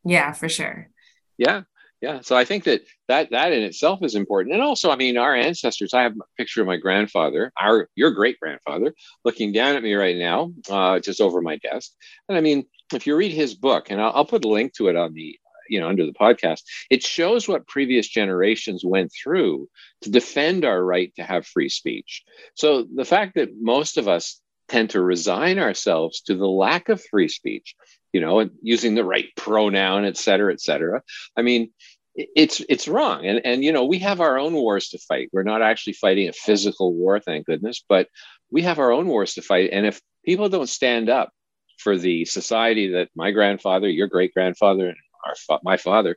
[0.05, 0.91] Yeah, for sure.
[1.39, 1.63] Yeah.
[2.03, 2.21] Yeah.
[2.21, 4.55] So I think that, that that in itself is important.
[4.55, 8.11] And also, I mean, our ancestors, I have a picture of my grandfather, our your
[8.11, 8.95] great grandfather,
[9.25, 11.93] looking down at me right now, uh, just over my desk.
[12.29, 14.89] And I mean, if you read his book, and I'll, I'll put a link to
[14.89, 15.39] it on the
[15.69, 19.69] you know under the podcast it shows what previous generations went through
[20.03, 22.23] to defend our right to have free speech.
[22.55, 27.03] So the fact that most of us tend to resign ourselves to the lack of
[27.05, 27.77] free speech
[28.17, 31.03] you know, using the right pronoun, et cetera, et cetera.
[31.37, 31.71] I mean,
[32.15, 33.27] it's it's wrong.
[33.27, 35.29] And and you know we have our own wars to fight.
[35.35, 38.09] We're not actually fighting a physical war thank goodness but
[38.51, 39.69] we have our own wars to fight.
[39.71, 41.31] And if people don't stand up
[41.79, 44.95] for the society that my grandfather your great grandfather
[45.27, 46.17] our my father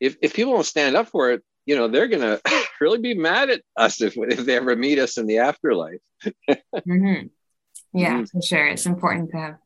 [0.00, 3.14] if if people don't stand up for it you know they're going to really be
[3.14, 6.00] mad at us if, if they ever meet us in the afterlife
[6.50, 7.26] mm-hmm.
[7.92, 8.24] yeah mm-hmm.
[8.24, 9.56] for sure it's important to have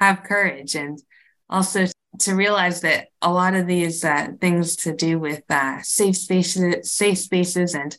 [0.00, 1.00] have courage and
[1.48, 1.86] also
[2.18, 6.92] to realize that a lot of these uh, things to do with uh, safe spaces,
[6.92, 7.96] safe spaces, and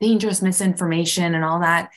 [0.00, 1.90] dangerous misinformation and all that,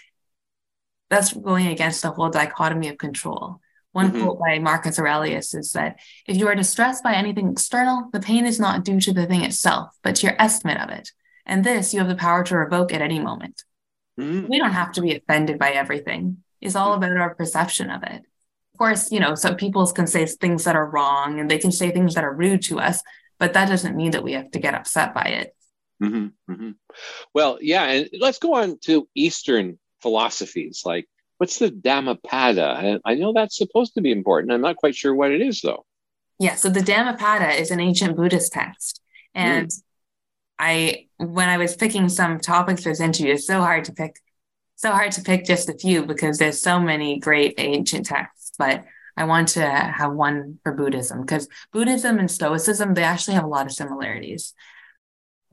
[1.10, 3.60] that's going against the whole dichotomy of control.
[3.94, 4.24] One mm-hmm.
[4.24, 8.46] quote by Marcus Aurelius is that if you are distressed by anything external, the pain
[8.46, 11.12] is not due to the thing itself, but to your estimate of it.
[11.46, 13.64] And this you have the power to revoke at any moment.
[14.20, 14.48] Mm-hmm.
[14.50, 16.44] We don't have to be offended by everything.
[16.62, 18.24] It's all about our perception of it
[18.74, 21.72] of course, you know, so people can say things that are wrong and they can
[21.72, 23.02] say things that are rude to us,
[23.38, 25.56] but that doesn't mean that we have to get upset by it.
[26.02, 26.72] Mm-hmm, mm-hmm.
[27.36, 30.82] Well, yeah, and let's go on to Eastern philosophies.
[30.86, 31.08] Like,
[31.44, 33.02] what's the Dhammapada?
[33.04, 34.54] I know that's supposed to be important.
[34.54, 35.86] I'm not quite sure what it is, though.
[36.40, 39.02] Yeah, so the Dhammapada is an ancient Buddhist text,
[39.36, 39.82] and mm.
[40.58, 44.22] I, when I was picking some topics for this interview, it's so hard to pick,
[44.78, 48.86] so hard to pick just a few because there's so many great ancient texts but
[49.16, 53.48] I want to have one for Buddhism because Buddhism and Stoicism, they actually have a
[53.48, 54.54] lot of similarities.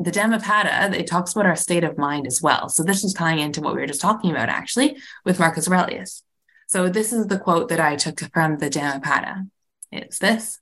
[0.02, 2.70] The Dhammapada, it talks about our state of mind as well.
[2.70, 4.96] So this is tying into what we were just talking about actually
[5.26, 6.22] with Marcus Aurelius.
[6.68, 9.44] So this is the quote that I took from the Dhammapada.
[9.92, 10.58] It's this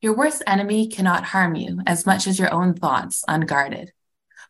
[0.00, 3.92] Your worst enemy cannot harm you as much as your own thoughts unguarded.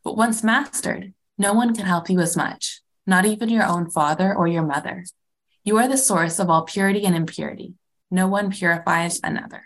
[0.04, 4.32] But once mastered, no one can help you as much, not even your own father
[4.32, 5.06] or your mother.
[5.64, 7.74] You are the source of all purity and impurity.
[8.12, 9.64] No one purifies another.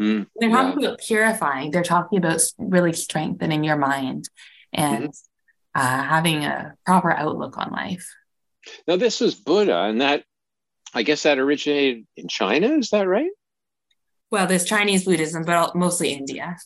[0.00, 0.56] Mm, they're yeah.
[0.56, 1.70] talking about purifying.
[1.70, 4.28] They're talking about really strengthening your mind
[4.72, 5.80] and mm-hmm.
[5.80, 8.06] uh, having a proper outlook on life.
[8.88, 10.24] Now, this is Buddha, and that
[10.94, 12.68] I guess that originated in China.
[12.78, 13.30] Is that right?
[14.30, 16.56] Well, there's Chinese Buddhism, but mostly India.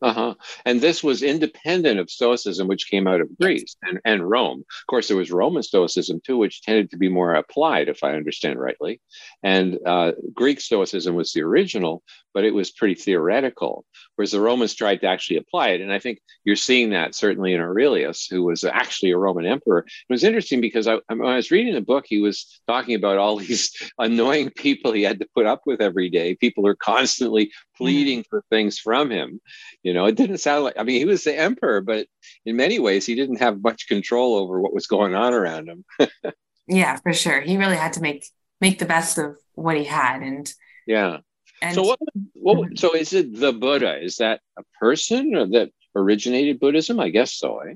[0.00, 0.34] Uh-huh.
[0.64, 4.60] And this was independent of Stoicism, which came out of Greece and, and Rome.
[4.60, 8.14] Of course, there was Roman Stoicism too, which tended to be more applied, if I
[8.14, 9.00] understand rightly.
[9.42, 13.84] And uh, Greek Stoicism was the original, but it was pretty theoretical,
[14.14, 15.80] whereas the Romans tried to actually apply it.
[15.80, 19.80] And I think you're seeing that certainly in Aurelius, who was actually a Roman emperor.
[19.80, 23.18] It was interesting because I, when I was reading the book, he was talking about
[23.18, 26.36] all these annoying people he had to put up with every day.
[26.36, 27.84] People are constantly mm-hmm.
[27.84, 29.40] pleading for things from him.
[29.88, 32.06] You know, it didn't sound like, I mean, he was the emperor, but
[32.44, 35.82] in many ways, he didn't have much control over what was going on around him.
[36.68, 37.40] yeah, for sure.
[37.40, 38.26] He really had to make
[38.60, 40.52] make the best of what he had and
[40.84, 41.18] yeah
[41.62, 41.98] and so what,
[42.34, 43.98] what so is it the Buddha?
[43.98, 47.00] Is that a person or that originated Buddhism?
[47.00, 47.74] I guess so, eh?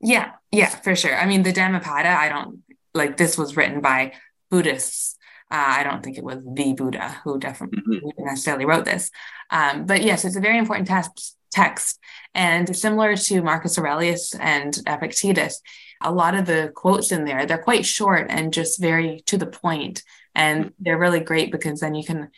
[0.00, 1.14] Yeah, yeah, for sure.
[1.14, 2.62] I mean, the Dhammapada, I don't
[2.94, 4.14] like this was written by
[4.50, 5.16] Buddhists.
[5.50, 8.24] Uh, I don't think it was the Buddha who definitely mm-hmm.
[8.24, 9.10] necessarily wrote this.
[9.50, 12.00] Um, but yes, it's a very important text, text.
[12.34, 15.60] And similar to Marcus Aurelius and Epictetus,
[16.02, 19.46] a lot of the quotes in there, they're quite short and just very to the
[19.46, 20.02] point.
[20.34, 22.30] And they're really great because then you can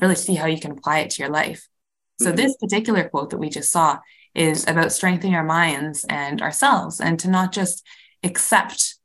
[0.00, 1.68] really see how you can apply it to your life.
[2.20, 2.36] So, mm-hmm.
[2.36, 3.98] this particular quote that we just saw
[4.34, 7.84] is about strengthening our minds and ourselves and to not just
[8.22, 8.96] accept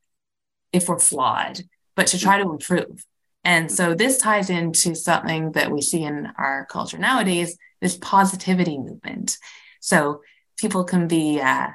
[0.72, 1.62] if we're flawed,
[1.95, 3.05] but to try to improve.
[3.47, 8.77] And so, this ties into something that we see in our culture nowadays this positivity
[8.77, 9.37] movement.
[9.79, 10.19] So,
[10.57, 11.69] people can be uh,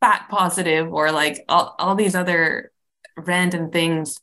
[0.00, 2.70] fat positive or like all, all these other
[3.16, 4.20] random things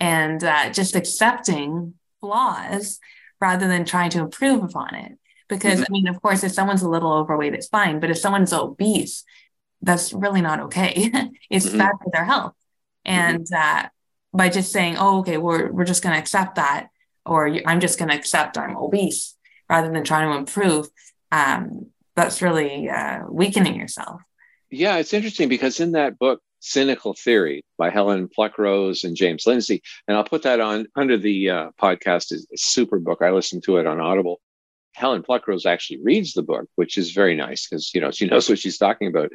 [0.00, 2.98] and uh, just accepting flaws
[3.38, 5.12] rather than trying to improve upon it.
[5.50, 5.82] Because, mm-hmm.
[5.82, 8.00] I mean, of course, if someone's a little overweight, it's fine.
[8.00, 9.22] But if someone's obese,
[9.82, 11.12] that's really not okay.
[11.50, 11.76] it's mm-hmm.
[11.76, 12.54] bad for their health.
[13.06, 13.36] Mm-hmm.
[13.36, 13.88] And uh,
[14.32, 16.88] by just saying, oh, okay, we're, we're just going to accept that,
[17.26, 19.36] or I'm just going to accept I'm obese
[19.68, 20.88] rather than trying to improve,
[21.30, 24.20] um, that's really uh, weakening yourself.
[24.70, 29.82] Yeah, it's interesting because in that book, Cynical Theory by Helen Pluckrose and James Lindsay.
[30.06, 32.32] And I'll put that on under the uh, podcast.
[32.32, 33.20] Is a super book.
[33.20, 34.40] I listened to it on Audible.
[34.94, 38.48] Helen Pluckrose actually reads the book, which is very nice because you know she knows
[38.48, 39.30] what she's talking about.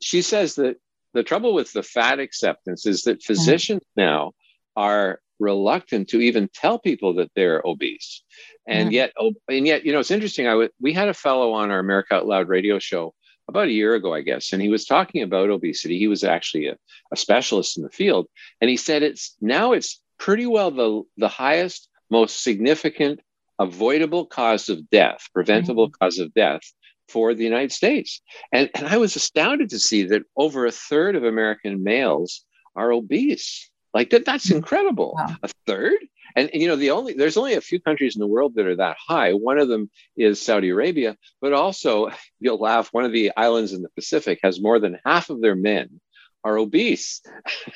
[0.00, 0.76] She says that
[1.14, 3.32] the trouble with the fat acceptance is that mm-hmm.
[3.32, 4.00] physicians mm-hmm.
[4.00, 4.32] now
[4.76, 8.22] are reluctant to even tell people that they're obese,
[8.66, 8.94] and mm-hmm.
[8.94, 9.12] yet,
[9.48, 10.46] and yet, you know, it's interesting.
[10.46, 13.14] I we had a fellow on our America Out Loud radio show
[13.48, 15.98] about a year ago, I guess, and he was talking about obesity.
[15.98, 16.76] He was actually a,
[17.12, 18.26] a specialist in the field,
[18.60, 23.20] and he said it's now it's pretty well the the highest, most significant
[23.58, 26.04] avoidable cause of death, preventable Mm-hmm.
[26.04, 26.62] cause of death
[27.08, 28.22] for the United States.
[28.52, 32.44] And, and I was astounded to see that over a third of American males
[32.74, 33.70] are obese.
[33.94, 35.14] Like that, that's incredible.
[35.16, 35.36] Wow.
[35.42, 35.98] A third?
[36.34, 38.66] And, and, you know, the only there's only a few countries in the world that
[38.66, 39.32] are that high.
[39.34, 43.82] One of them is Saudi Arabia, but also you'll laugh, one of the islands in
[43.82, 46.00] the Pacific has more than half of their men
[46.44, 47.20] are obese.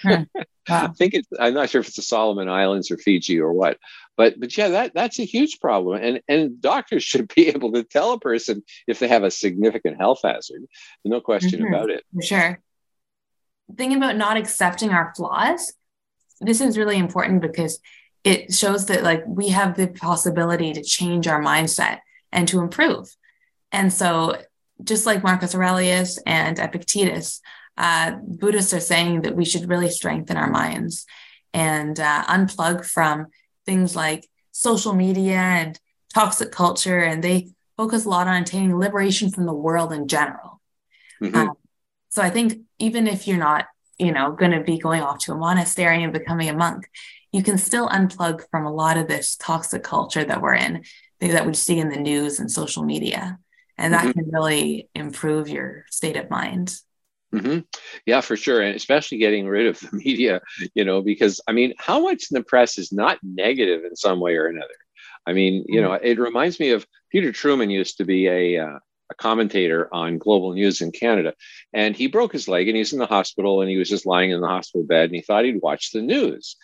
[0.03, 0.23] Hmm.
[0.69, 3.79] I think it's I'm not sure if it's the Solomon Islands or Fiji or what.
[4.17, 6.03] But but yeah, that that's a huge problem.
[6.03, 9.99] And and doctors should be able to tell a person if they have a significant
[9.99, 10.63] health hazard.
[11.05, 11.69] No question Mhm.
[11.69, 12.05] about it.
[12.15, 12.61] For sure.
[13.77, 15.75] Thinking about not accepting our flaws,
[16.41, 17.81] this is really important because
[18.25, 22.01] it shows that like we have the possibility to change our mindset
[22.33, 23.15] and to improve.
[23.73, 24.37] And so,
[24.83, 27.41] just like Marcus Aurelius and Epictetus,
[27.79, 31.07] uh, Buddhists are saying that we should really strengthen our minds
[31.55, 33.27] and uh, unplug from
[33.65, 35.79] things like social media and
[36.13, 36.99] toxic culture.
[36.99, 40.61] And they focus a lot on attaining liberation from the world in general.
[41.23, 41.35] Mhm.
[41.35, 41.53] Um,
[42.09, 43.67] so I think even if you're not,
[43.99, 46.89] you know, going to be going off to a monastery and becoming a monk,
[47.33, 50.85] you can still unplug from a lot of this toxic culture that we're in,
[51.21, 53.39] that we see in the news and social media.
[53.79, 54.13] And that Mhm.
[54.15, 56.75] can really improve your state of mind.
[57.33, 57.59] hmm
[58.07, 58.61] Yeah, for sure.
[58.63, 60.41] And especially getting rid of the media,
[60.75, 64.21] you know, because I mean, how much in the press is not negative in some
[64.21, 64.75] way or another?
[65.27, 68.79] I mean, you know, it reminds me of Peter Trueman used to be a, uh,
[69.11, 71.35] a commentator on global news in Canada.
[71.73, 74.31] And he broke his leg and he's in the hospital and he was just lying
[74.31, 76.57] in the hospital bed and he thought he'd watch the news,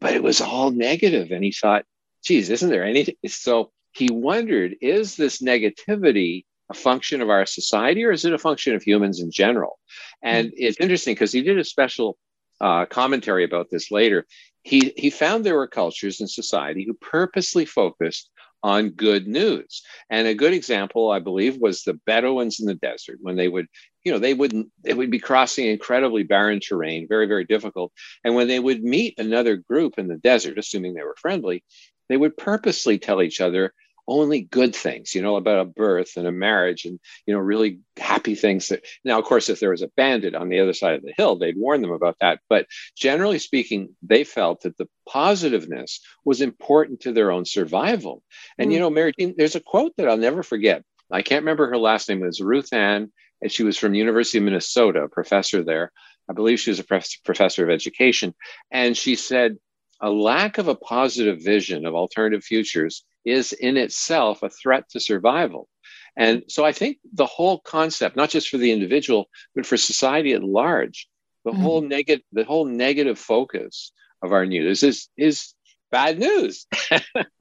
[0.00, 1.30] but it was all negative.
[1.30, 1.84] And he thought,
[2.24, 3.16] geez, isn't there anything?
[3.26, 8.38] So he wondered, is this negativity a function of our society or is it a
[8.38, 9.78] function of humans in general?
[10.22, 12.16] And it's interesting because he did a special
[12.60, 14.26] uh, commentary about this later.
[14.62, 18.30] He, he found there were cultures in society who purposely focused
[18.62, 19.82] on good news.
[20.10, 23.66] And a good example, I believe, was the Bedouins in the desert when they would,
[24.04, 27.92] you know, they wouldn't, they would be crossing incredibly barren terrain, very, very difficult.
[28.24, 31.64] And when they would meet another group in the desert, assuming they were friendly,
[32.08, 33.72] they would purposely tell each other
[34.10, 37.78] only good things, you know, about a birth and a marriage and, you know, really
[37.96, 40.94] happy things that now, of course, if there was a bandit on the other side
[40.94, 42.40] of the hill, they'd warn them about that.
[42.48, 48.24] But generally speaking, they felt that the positiveness was important to their own survival.
[48.58, 48.82] And, you mm.
[48.82, 50.84] know, Mary Jean, there's a quote that I'll never forget.
[51.10, 52.22] I can't remember her last name.
[52.22, 55.92] It was Ruth Ann, and she was from University of Minnesota, a professor there.
[56.28, 56.84] I believe she was a
[57.24, 58.34] professor of education.
[58.70, 59.56] And she said,
[60.00, 65.00] a lack of a positive vision of alternative futures is in itself a threat to
[65.00, 65.68] survival.
[66.16, 70.32] And so I think the whole concept, not just for the individual, but for society
[70.32, 71.08] at large,
[71.44, 71.60] the Mhm.
[71.62, 73.92] whole negative, the whole negative focus
[74.22, 75.54] of our news is is
[75.90, 76.66] bad news.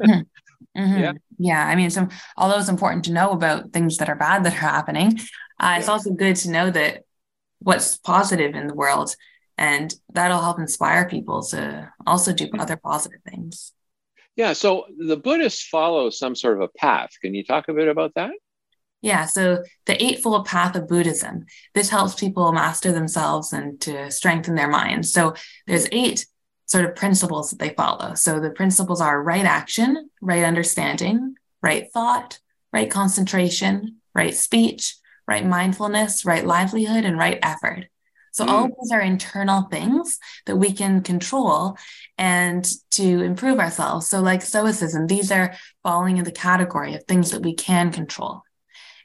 [0.78, 1.00] Mhm.
[1.02, 1.14] Yeah.
[1.38, 1.66] Yeah.
[1.68, 2.08] I mean, so
[2.38, 5.20] although it's important to know about things that are bad that are happening,
[5.60, 5.94] uh, it's Yeah.
[5.94, 7.04] also good to know that
[7.60, 9.16] what's positive in the world,
[9.58, 12.60] and that'll help inspire people to also do Mm-hmm.
[12.60, 13.74] other positive things.
[14.36, 14.54] Yeah.
[14.54, 17.10] So the Buddhists follow some sort of a path.
[17.22, 18.32] Can you talk a bit about that?
[19.02, 19.26] Yeah.
[19.26, 21.46] So the Eightfold Path of Buddhism.
[21.74, 25.12] This helps people master themselves and to strengthen their minds.
[25.12, 25.36] So
[25.68, 26.26] there's eight
[26.66, 28.14] sort of principles that they follow.
[28.14, 32.40] So the principles are right action, right understanding, right thought,
[32.72, 34.96] right concentration, right speech,
[35.28, 37.86] right mindfulness, right livelihood, and right effort.
[38.32, 38.66] So all mm.
[38.66, 41.78] of these are internal things that we can control
[42.18, 44.08] and to improve ourselves.
[44.08, 48.42] So like stoicism, these are falling in the category of things that we can control.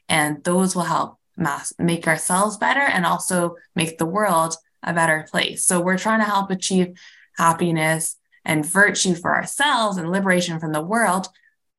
[0.09, 5.27] And those will help mass make ourselves better and also make the world a better
[5.31, 5.64] place.
[5.64, 6.99] So we're trying to help achieve
[7.37, 11.29] happiness and virtue for ourselves and liberation from the world.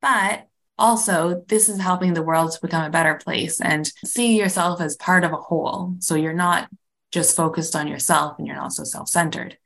[0.02, 4.80] But also, this is helping the world to become a better place and see yourself
[4.80, 5.94] as part of a whole.
[6.00, 6.68] So you're not
[7.12, 9.58] just focused on yourself and you're not so self centered.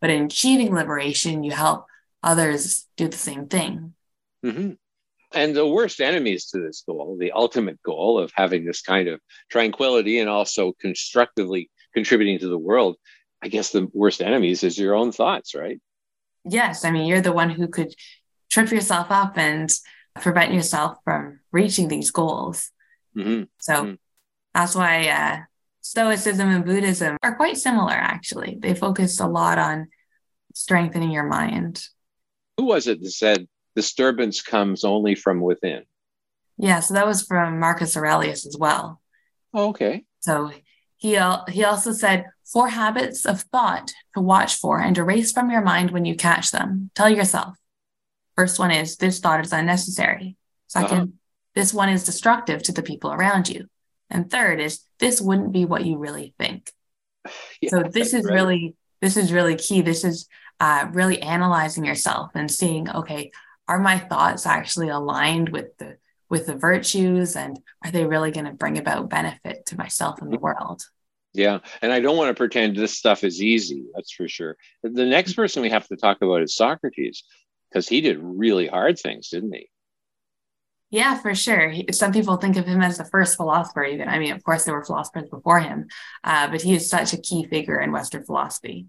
[0.00, 1.86] But in achieving liberation, you help
[2.22, 3.94] others do the same thing.
[4.42, 4.72] hmm
[5.32, 9.20] And the worst enemies to this goal, the ultimate goal of having this kind of
[9.50, 12.96] tranquility and also constructively contributing to the world,
[13.42, 15.80] I guess the worst enemies is your own thoughts, right?
[16.44, 16.84] Yes.
[16.84, 17.94] I mean, you're the one who could
[18.50, 19.70] trip yourself up and
[20.20, 22.70] prevent yourself from reaching these goals.
[23.14, 23.98] hmm So Mhm.
[24.54, 25.36] that's why uh,
[25.86, 28.58] Stoicism and Buddhism are quite similar, actually.
[28.58, 29.86] They focus a lot on
[30.52, 31.80] strengthening your mind.
[32.56, 35.84] Who was it that said disturbance comes only from within?
[36.58, 39.00] Yeah, so that was from Marcus Aurelius as well.
[39.54, 40.04] Oh, okay.
[40.20, 40.50] So
[40.96, 41.18] he,
[41.48, 45.92] he also said, four habits of thought to watch for and erase from your mind
[45.92, 46.90] when you catch them.
[46.96, 47.56] Tell yourself.
[48.34, 50.36] First one is this thought is unnecessary.
[50.74, 51.06] 2nd uh-huh.
[51.54, 53.66] this one is destructive to the people around you.
[54.10, 56.70] And third is this wouldn't be what you really think.
[57.60, 58.34] Yeah, so this is right.
[58.34, 59.80] really this is really key.
[59.80, 60.28] This is
[60.60, 63.30] uh, really analyzing yourself and seeing, okay,
[63.68, 65.96] are my thoughts actually aligned with the
[66.28, 70.32] with the virtues and are they really going to bring about benefit to myself and
[70.32, 70.82] the world?
[71.34, 71.58] Yeah.
[71.82, 73.84] And I don't want to pretend this stuff is easy.
[73.94, 74.56] That's for sure.
[74.82, 77.22] The next person we have to talk about is Socrates,
[77.70, 79.68] because he did really hard things, didn't he?
[80.96, 81.74] Yeah, for sure.
[81.92, 84.08] Some people think of him as the first philosopher, even.
[84.08, 85.88] I mean, of course, there were philosophers before him,
[86.24, 88.86] uh, but he is such a key figure in Western philosophy.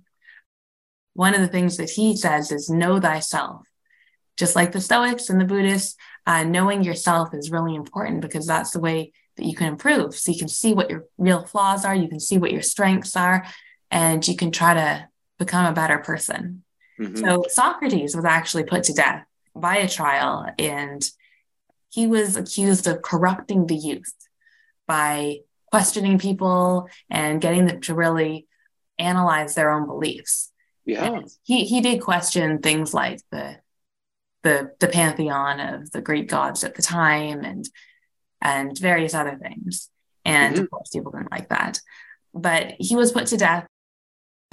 [1.16, 3.68] One of the things that he says is know thyself.
[4.38, 8.72] Just like the Stoics and the Buddhists, uh, knowing yourself is really important because that's
[8.72, 10.16] the way that you can improve.
[10.16, 13.18] So you can see what your real flaws are, you can see what your strengths
[13.18, 13.45] are,
[13.91, 16.64] and you can try to become a better person.
[17.01, 17.18] Mm-hmm.
[17.18, 21.05] So Socrates was actually put to death by a trial, and
[21.89, 24.13] he was accused of corrupting the youth
[24.88, 25.39] by
[25.71, 28.47] questioning people and getting them to really
[28.97, 30.51] analyze their own beliefs.
[30.85, 31.03] Yeah.
[31.05, 33.57] And he he did question things like the
[34.43, 37.67] the the pantheon of the Greek gods at the time and
[38.41, 39.89] and various other things.
[40.23, 40.63] And mm-hmm.
[40.63, 41.79] of course, people didn't like that.
[42.33, 43.67] But he was put to death.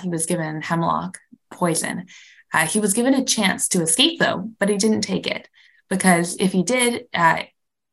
[0.02, 1.18] He was given hemlock
[1.50, 2.06] poison.
[2.52, 5.48] Uh, he was given a chance to escape, though, but he didn't take it
[5.94, 7.44] because if he did, uh,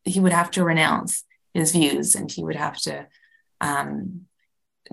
[0.03, 1.23] he would have to renounce
[1.53, 3.07] his views and he would have to
[3.59, 4.21] um,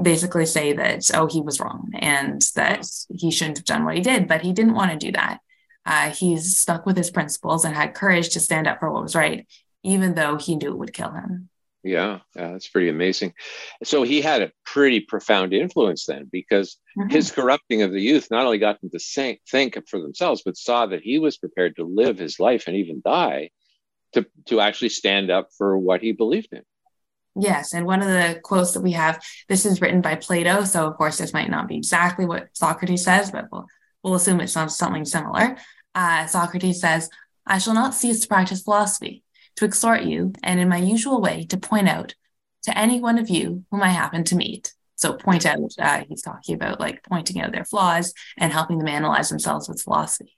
[0.00, 4.02] basically say that, oh, he was wrong and that he shouldn't have done what he
[4.02, 4.28] did.
[4.28, 5.38] But he didn't want to do that.
[5.86, 9.16] Uh, he's stuck with his principles and had courage to stand up for what was
[9.16, 9.46] right,
[9.82, 11.48] even though he knew it would kill him.
[11.84, 13.34] Yeah, yeah, that's pretty amazing.
[13.84, 17.08] So he had a pretty profound influence then, because mm-hmm.
[17.08, 20.56] his corrupting of the youth not only got them to think, think for themselves, but
[20.56, 23.50] saw that he was prepared to live his life and even die
[24.14, 26.62] to to actually stand up for what he believed in.
[27.36, 30.86] Yes, and one of the quotes that we have, this is written by Plato, so
[30.86, 33.66] of course this might not be exactly what Socrates says, but we'll
[34.02, 35.56] we'll assume it sounds something similar.
[35.94, 37.08] Uh, Socrates says,
[37.46, 39.22] "I shall not cease to practice philosophy."
[39.58, 42.14] To exhort you, and in my usual way, to point out
[42.62, 44.72] to any one of you whom I happen to meet.
[44.94, 48.88] So, point out, uh, he's talking about like pointing out their flaws and helping them
[48.88, 50.36] analyze themselves with philosophy.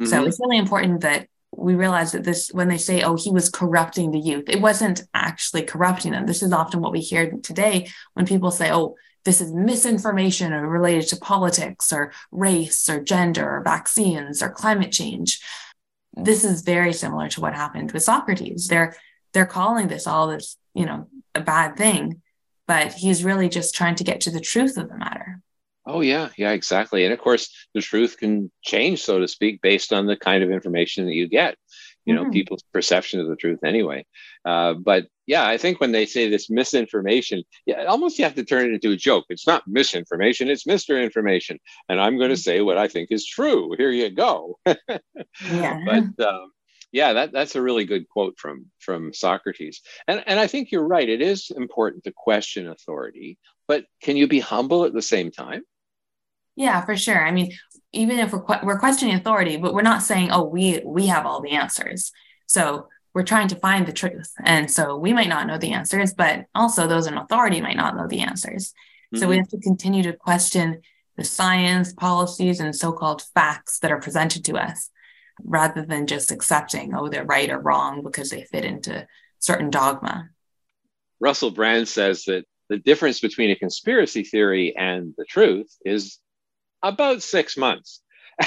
[0.00, 0.06] Mm-hmm.
[0.06, 3.50] So, it's really important that we realize that this, when they say, oh, he was
[3.50, 6.26] corrupting the youth, it wasn't actually corrupting them.
[6.26, 8.94] This is often what we hear today when people say, oh,
[9.24, 15.40] this is misinformation related to politics or race or gender or vaccines or climate change
[16.14, 18.68] this is very similar to what happened with Socrates.
[18.68, 18.96] They're
[19.32, 22.20] they're calling this all this, you know, a bad thing,
[22.66, 25.40] but he's really just trying to get to the truth of the matter.
[25.86, 27.04] Oh yeah, yeah, exactly.
[27.04, 30.50] And of course, the truth can change, so to speak, based on the kind of
[30.50, 31.56] information that you get
[32.04, 32.32] you know mm-hmm.
[32.32, 34.04] people's perception of the truth anyway.
[34.44, 38.44] Uh, but yeah i think when they say this misinformation yeah almost you have to
[38.44, 39.24] turn it into a joke.
[39.28, 41.58] It's not misinformation it's mr information.
[41.88, 42.40] And i'm going to mm-hmm.
[42.40, 43.74] say what i think is true.
[43.76, 44.58] Here you go.
[44.66, 45.78] Yeah.
[45.86, 46.52] but um,
[46.90, 49.80] yeah that, that's a really good quote from from socrates.
[50.08, 51.08] And, and i think you're right.
[51.08, 53.38] It is important to question authority
[53.68, 55.62] but can you be humble at the same time
[56.56, 57.24] yeah, for sure.
[57.24, 57.52] I mean,
[57.92, 61.40] even if we're we're questioning authority, but we're not saying, "Oh, we we have all
[61.40, 62.12] the answers."
[62.46, 66.14] So we're trying to find the truth, and so we might not know the answers,
[66.14, 68.68] but also those in authority might not know the answers.
[68.68, 69.18] Mm-hmm.
[69.18, 69.40] So we mm-hmm.
[69.40, 70.80] have to continue to question
[71.16, 74.88] the science, policies, and so-called facts that are presented to us,
[75.44, 79.06] rather than just accepting, "Oh, they're right or wrong" because they fit into
[79.38, 80.30] certain dogma.
[81.20, 86.18] Russell Brand says that the difference between a conspiracy theory and the truth is
[86.82, 88.00] about six months.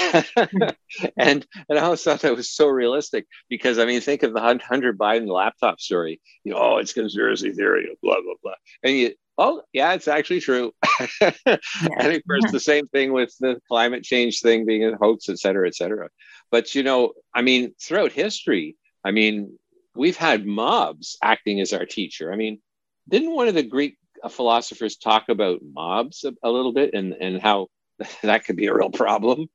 [1.16, 4.40] and and I always thought that was so realistic because I mean, think of the
[4.40, 6.20] Hunter Biden laptop story.
[6.44, 10.40] You know, oh, it's conspiracy theory, blah blah blah, and you, oh yeah, it's actually
[10.40, 10.72] true.
[11.20, 11.32] yeah.
[11.98, 15.38] And of course, the same thing with the climate change thing being a hoax, et
[15.38, 16.08] cetera, et cetera.
[16.50, 19.58] But you know, I mean, throughout history, I mean,
[19.94, 22.32] we've had mobs acting as our teacher.
[22.32, 22.60] I mean,
[23.08, 27.14] didn't one of the Greek uh, philosophers talk about mobs a, a little bit and
[27.14, 27.68] and how
[28.22, 29.48] that could be a real problem.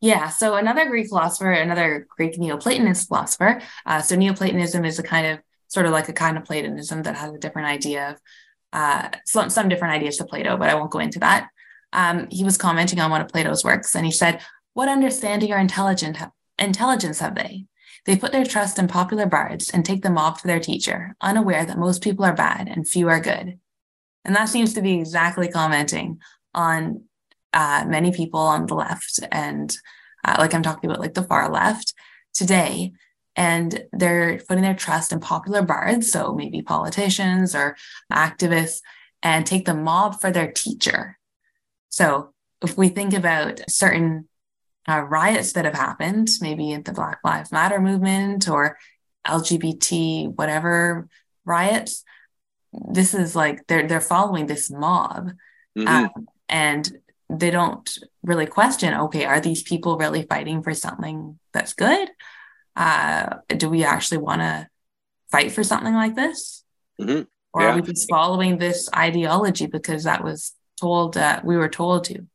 [0.00, 0.28] yeah.
[0.28, 3.60] So another Greek philosopher, another Greek Neoplatonist philosopher.
[3.86, 7.16] Uh, so Neoplatonism is a kind of sort of like a kind of Platonism that
[7.16, 8.16] has a different idea of
[8.72, 11.48] uh, some, some different ideas to Plato, but I won't go into that.
[11.92, 14.40] Um, he was commenting on one of Plato's works, and he said,
[14.74, 16.18] "What understanding or intelligent
[16.58, 17.64] intelligence have they?
[18.04, 21.64] They put their trust in popular bards and take the mob for their teacher, unaware
[21.64, 23.58] that most people are bad and few are good."
[24.24, 26.20] And that seems to be exactly commenting
[26.54, 27.04] on
[27.52, 29.76] uh, many people on the left and
[30.24, 31.94] uh, like I'm talking about, like the far left
[32.34, 32.92] today,
[33.36, 37.76] and they're putting their trust in popular bards, so maybe politicians or
[38.12, 38.80] activists,
[39.22, 41.18] and take the mob for their teacher.
[41.88, 44.28] So if we think about certain
[44.88, 48.76] uh, riots that have happened, maybe in the Black Lives Matter movement or
[49.26, 51.08] LGBT whatever
[51.44, 52.04] riots,
[52.72, 55.30] this is like they're they're following this mob,
[55.76, 55.88] mm-hmm.
[55.88, 56.90] um, and
[57.30, 58.94] they don't really question.
[58.94, 62.08] Okay, are these people really fighting for something that's good?
[62.74, 64.68] Uh, do we actually want to
[65.30, 66.64] fight for something like this?
[67.00, 67.22] Mm-hmm.
[67.52, 67.68] Or yeah.
[67.68, 72.26] are we just following this ideology because that was told that we were told to?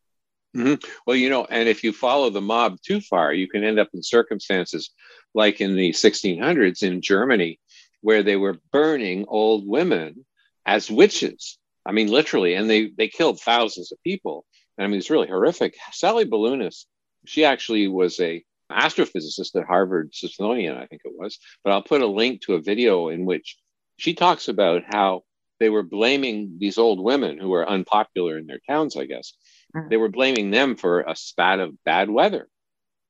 [0.55, 0.75] Mm-hmm.
[1.07, 3.89] Well, you know, and if you follow the mob too far, you can end up
[3.93, 4.91] in circumstances
[5.33, 7.59] like in the 1600s in Germany,
[8.01, 10.25] where they were burning old women
[10.65, 11.57] as witches.
[11.85, 14.45] I mean, literally, and they they killed thousands of people.
[14.77, 15.75] And I mean, it's really horrific.
[15.91, 16.85] Sallie Baliunas,
[17.25, 21.37] she actually was a astrophysicist at Harvard Smithsonian, I think it was.
[21.63, 23.57] But I'll put a link to a video in which
[23.97, 25.23] she talks about how
[25.59, 29.33] they were blaming these old women who were unpopular in their towns, I guess.
[29.75, 29.89] Mm.
[29.89, 32.47] They were blaming them for a spat of bad weather.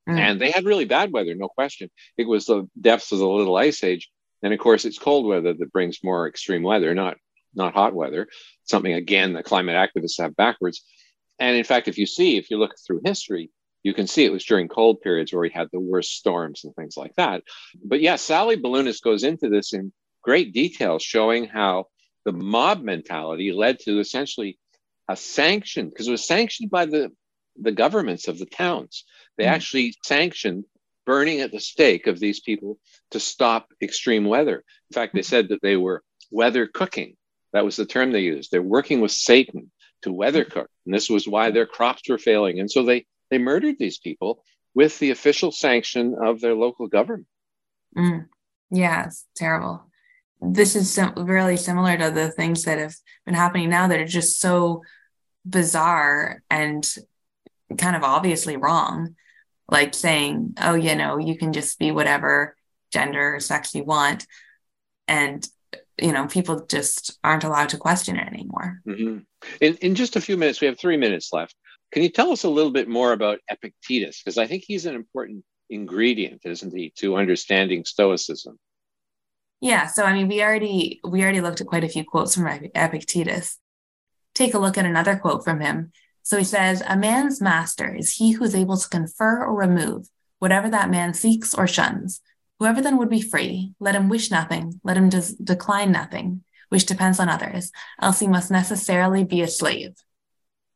[0.08, 0.20] Mm.
[0.20, 1.90] And they had really bad weather, no question.
[2.18, 4.10] It was the depths of the little ice age.
[4.42, 7.18] And of course, it's cold weather that brings more extreme weather, not
[7.56, 8.28] not hot weather.
[8.66, 10.84] Something again that climate activists have backwards.
[11.40, 13.52] And in fact, if you see, if you look through history,
[13.84, 16.74] you can see it was during cold periods where we had the worst storms and
[16.76, 17.44] things like that.
[17.84, 19.92] But yeah, Sallie Baliunas goes into this in
[20.22, 21.88] great detail, showing how
[22.24, 24.58] the mob mentality led to essentially
[25.10, 27.12] a sanction, because it was sanctioned by the,
[27.58, 29.04] the governments of the towns.
[29.38, 29.54] They mm-hmm.
[29.54, 30.64] actually sanctioned
[31.06, 32.80] burning at the stake of these people
[33.12, 34.64] to stop extreme weather.
[34.92, 36.02] In fact, they said that they were
[36.32, 37.18] weather cooking.
[37.54, 38.52] That was the term they used.
[38.52, 40.70] They're working with Satan to weather cook.
[40.86, 42.60] And this was why their crops were failing.
[42.60, 44.44] And so they, they murdered these people
[44.76, 47.28] with the official sanction of their local government.
[47.96, 48.26] Mm.
[48.72, 49.86] Yeah, it's terrible
[50.44, 52.96] this is sim- really similar to the things that have
[53.26, 54.84] been happening now that are just so
[55.46, 56.96] bizarre and
[57.78, 59.16] kind of obviously wrong
[59.70, 62.56] like saying oh you know you can just be whatever
[62.92, 64.26] gender or sex you want
[65.08, 65.48] and
[66.02, 69.20] you know people just aren't allowed to question it anymore mm-hmm.
[69.62, 71.56] in, in just a few minutes we have three minutes left
[71.92, 74.96] can you tell us a little bit more about epictetus because i think he's an
[74.96, 78.58] important ingredient isn't he to understanding stoicism
[79.64, 82.48] yeah, so I mean, we already we already looked at quite a few quotes from
[82.48, 83.60] Epictetus.
[84.36, 85.94] Take a look at another quote from him.
[86.22, 90.10] So he says, "A man's master is he who is able to confer or remove
[90.40, 92.20] whatever that man seeks or shuns.
[92.64, 96.86] Whoever then would be free, let him wish nothing, let him des- decline nothing, which
[96.86, 99.96] depends on others, else he must necessarily be a slave."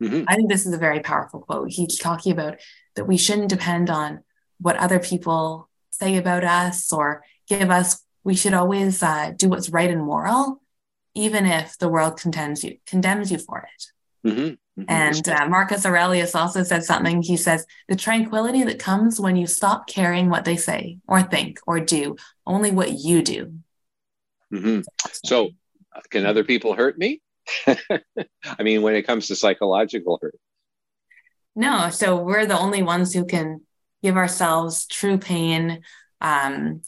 [0.04, 0.26] Mm-hmm.
[0.28, 1.70] I think this is a very powerful quote.
[1.70, 2.60] He's talking about
[2.96, 4.26] that we shouldn't depend on
[4.60, 9.70] what other people say about us or give us we should always uh, do what's
[9.70, 10.62] right and moral,
[11.16, 14.28] even if the world condemns you condemns you for it.
[14.28, 14.54] Mm-hmm.
[14.78, 14.90] Mm-hmm.
[14.90, 17.22] And uh, Marcus Aurelius also said something.
[17.24, 21.60] He says, The tranquility that comes when you stop caring what they say or think
[21.66, 22.16] or do,
[22.46, 23.54] only what you do.
[24.54, 24.82] Mm-hmm.
[25.26, 25.50] So,
[25.96, 27.22] uh, can other people hurt me?
[27.68, 30.38] I mean, when it comes to psychological hurt.
[31.56, 31.90] No.
[31.90, 33.62] So, we're the only ones who can
[34.04, 35.82] give ourselves true pain,
[36.22, 36.84] um,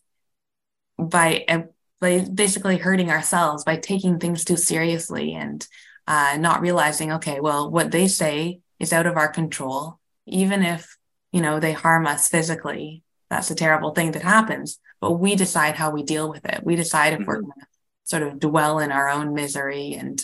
[1.00, 1.64] by, uh,
[2.00, 5.68] by basically hurting ourselves by taking things too seriously and
[6.10, 10.00] uh, not realizing, okay, well, what they say is out of our control.
[10.26, 10.98] Even if,
[11.32, 14.80] you know, they harm us physically, that's a terrible thing that happens.
[15.00, 16.64] But we decide how we deal with it.
[16.64, 17.28] We decide if mm-hmm.
[17.28, 17.68] we're going to
[18.06, 20.24] sort of dwell in our own misery and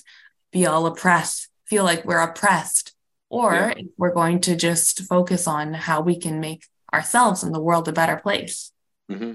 [0.51, 2.95] be all oppressed, feel like we're oppressed,
[3.29, 3.83] or yeah.
[3.95, 7.93] we're going to just focus on how we can make ourselves and the world a
[7.93, 8.71] better place.
[9.11, 9.33] Mm-hmm.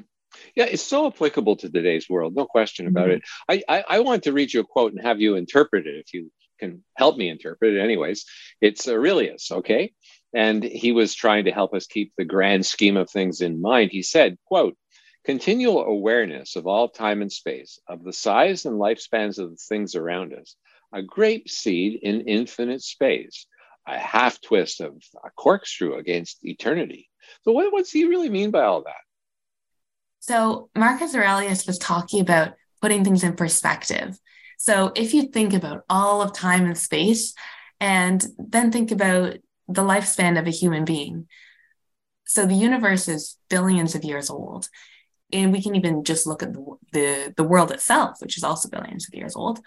[0.57, 3.53] Yeah, it's so applicable to today's world, no question about mm-hmm.
[3.53, 3.63] it.
[3.69, 6.15] I, I, I, want to read you a quote and have you interpret it if
[6.15, 6.31] you
[6.61, 8.25] can help me interpret it, anyways.
[8.61, 9.93] It's Aurelius, okay?
[10.33, 13.91] And he was trying to help us keep the grand scheme of things in mind.
[13.91, 14.77] He said, quote,
[15.25, 19.97] continual awareness of all time and space, of the size and lifespans of the things
[19.97, 20.55] around us,
[20.93, 23.47] a grape seed in infinite space,
[23.89, 27.09] a half twist of a corkscrew against eternity.
[27.43, 28.95] So, what, what's he really mean by all that?
[30.21, 34.19] So Marcus Aurelius was talking about putting things in perspective.
[34.61, 37.33] So if you think about all of time and space,
[37.81, 39.39] and then think about
[39.69, 41.29] the lifespan of a human being.
[42.27, 44.69] So the universe is billions of years old.
[45.33, 48.69] And we can even just look at the, the, the world itself, which is also
[48.69, 49.61] billions of years old.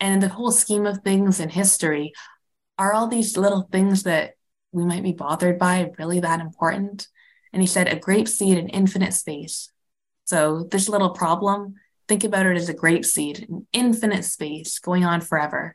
[0.00, 2.12] And the whole scheme of things in history,
[2.78, 4.32] are all these little things that
[4.72, 7.06] we might be bothered by really that important?
[7.52, 9.70] And he said, a grape seed in infinite space.
[10.24, 11.76] So, this little problem,
[12.12, 15.74] think about it as a grape seed in infinite space going on forever,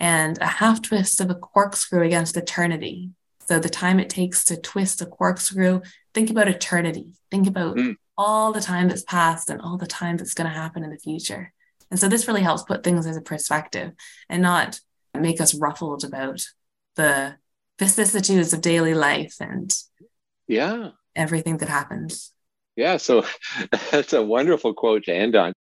[0.00, 3.10] and a half twist of a corkscrew against eternity.
[3.46, 5.82] So, the time it takes to twist a corkscrew,
[6.14, 7.08] think about eternity.
[7.30, 7.96] Think about mm.
[8.16, 10.96] all the time that's passed and all the time that's going to happen in the
[10.96, 11.52] future.
[11.90, 13.92] And so, this really helps put things as a perspective
[14.30, 14.80] and not
[15.12, 16.46] make us ruffled about
[16.96, 17.36] the
[17.78, 19.74] vicissitudes of daily life and
[20.46, 22.32] yeah everything that happens
[22.78, 23.24] yeah so
[23.90, 25.52] that's a wonderful quote to end on.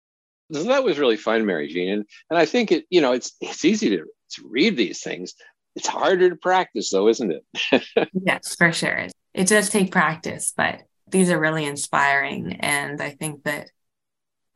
[0.53, 3.33] So that was really fun mary jean and, and i think it you know it's
[3.41, 4.05] it's easy to,
[4.35, 5.35] to read these things.
[5.75, 8.09] It's harder to practice though isn't it?
[8.13, 9.09] Yes for sure.
[9.35, 13.71] It does take practice but these are really inspiring and i think that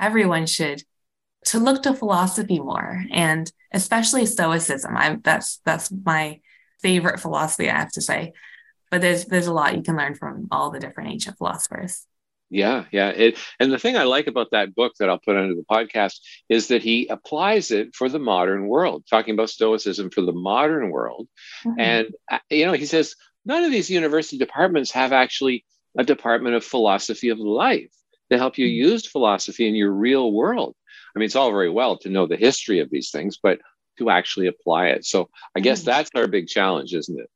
[0.01, 0.83] everyone should
[1.45, 4.97] to look to philosophy more and especially stoicism.
[4.97, 6.41] I'm that's that's my
[6.83, 8.33] favorite philosophy, I have to say.
[8.91, 12.07] But there's there's a lot you can learn from all the different ancient philosophers.
[12.51, 13.11] Yeah, yeah.
[13.11, 16.19] It, and the thing I like about that book that I'll put under the podcast
[16.49, 20.91] is that he applies it for the modern world, talking about Stoicism for the modern
[20.91, 21.29] world.
[21.65, 21.81] Mm-hmm.
[21.81, 25.65] And, uh, you know, he says none of these university departments have actually
[25.97, 27.93] a department of philosophy of life
[28.31, 28.91] to help you mm-hmm.
[28.91, 30.75] use philosophy in your real world.
[31.15, 33.61] I mean, it's all very well to know the history of these things, but
[33.99, 35.05] to actually apply it.
[35.05, 35.87] So I guess mm.
[35.87, 37.31] that's our big challenge, isn't it?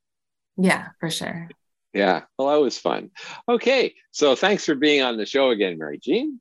[0.57, 1.49] Yeah, for sure.
[1.95, 2.23] Yeah.
[2.39, 3.11] Well, that was fun.
[3.49, 3.95] Okay.
[4.11, 6.41] So thanks for being on the show again, Mary Jean.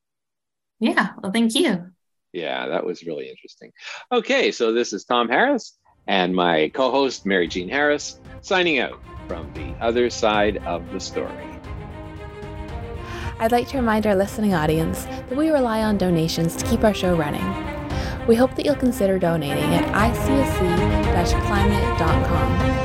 [0.79, 1.09] Yeah.
[1.21, 1.91] Well, thank you.
[2.33, 3.71] Yeah, that was really interesting.
[4.11, 4.51] Okay.
[4.51, 5.77] So this is Tom Harris
[6.07, 10.99] and my co host, Mary Jean Harris, signing out from the other side of the
[10.99, 11.47] story.
[13.39, 16.93] I'd like to remind our listening audience that we rely on donations to keep our
[16.93, 17.43] show running.
[18.27, 22.82] We hope that you'll consider donating at icsc-climate.com.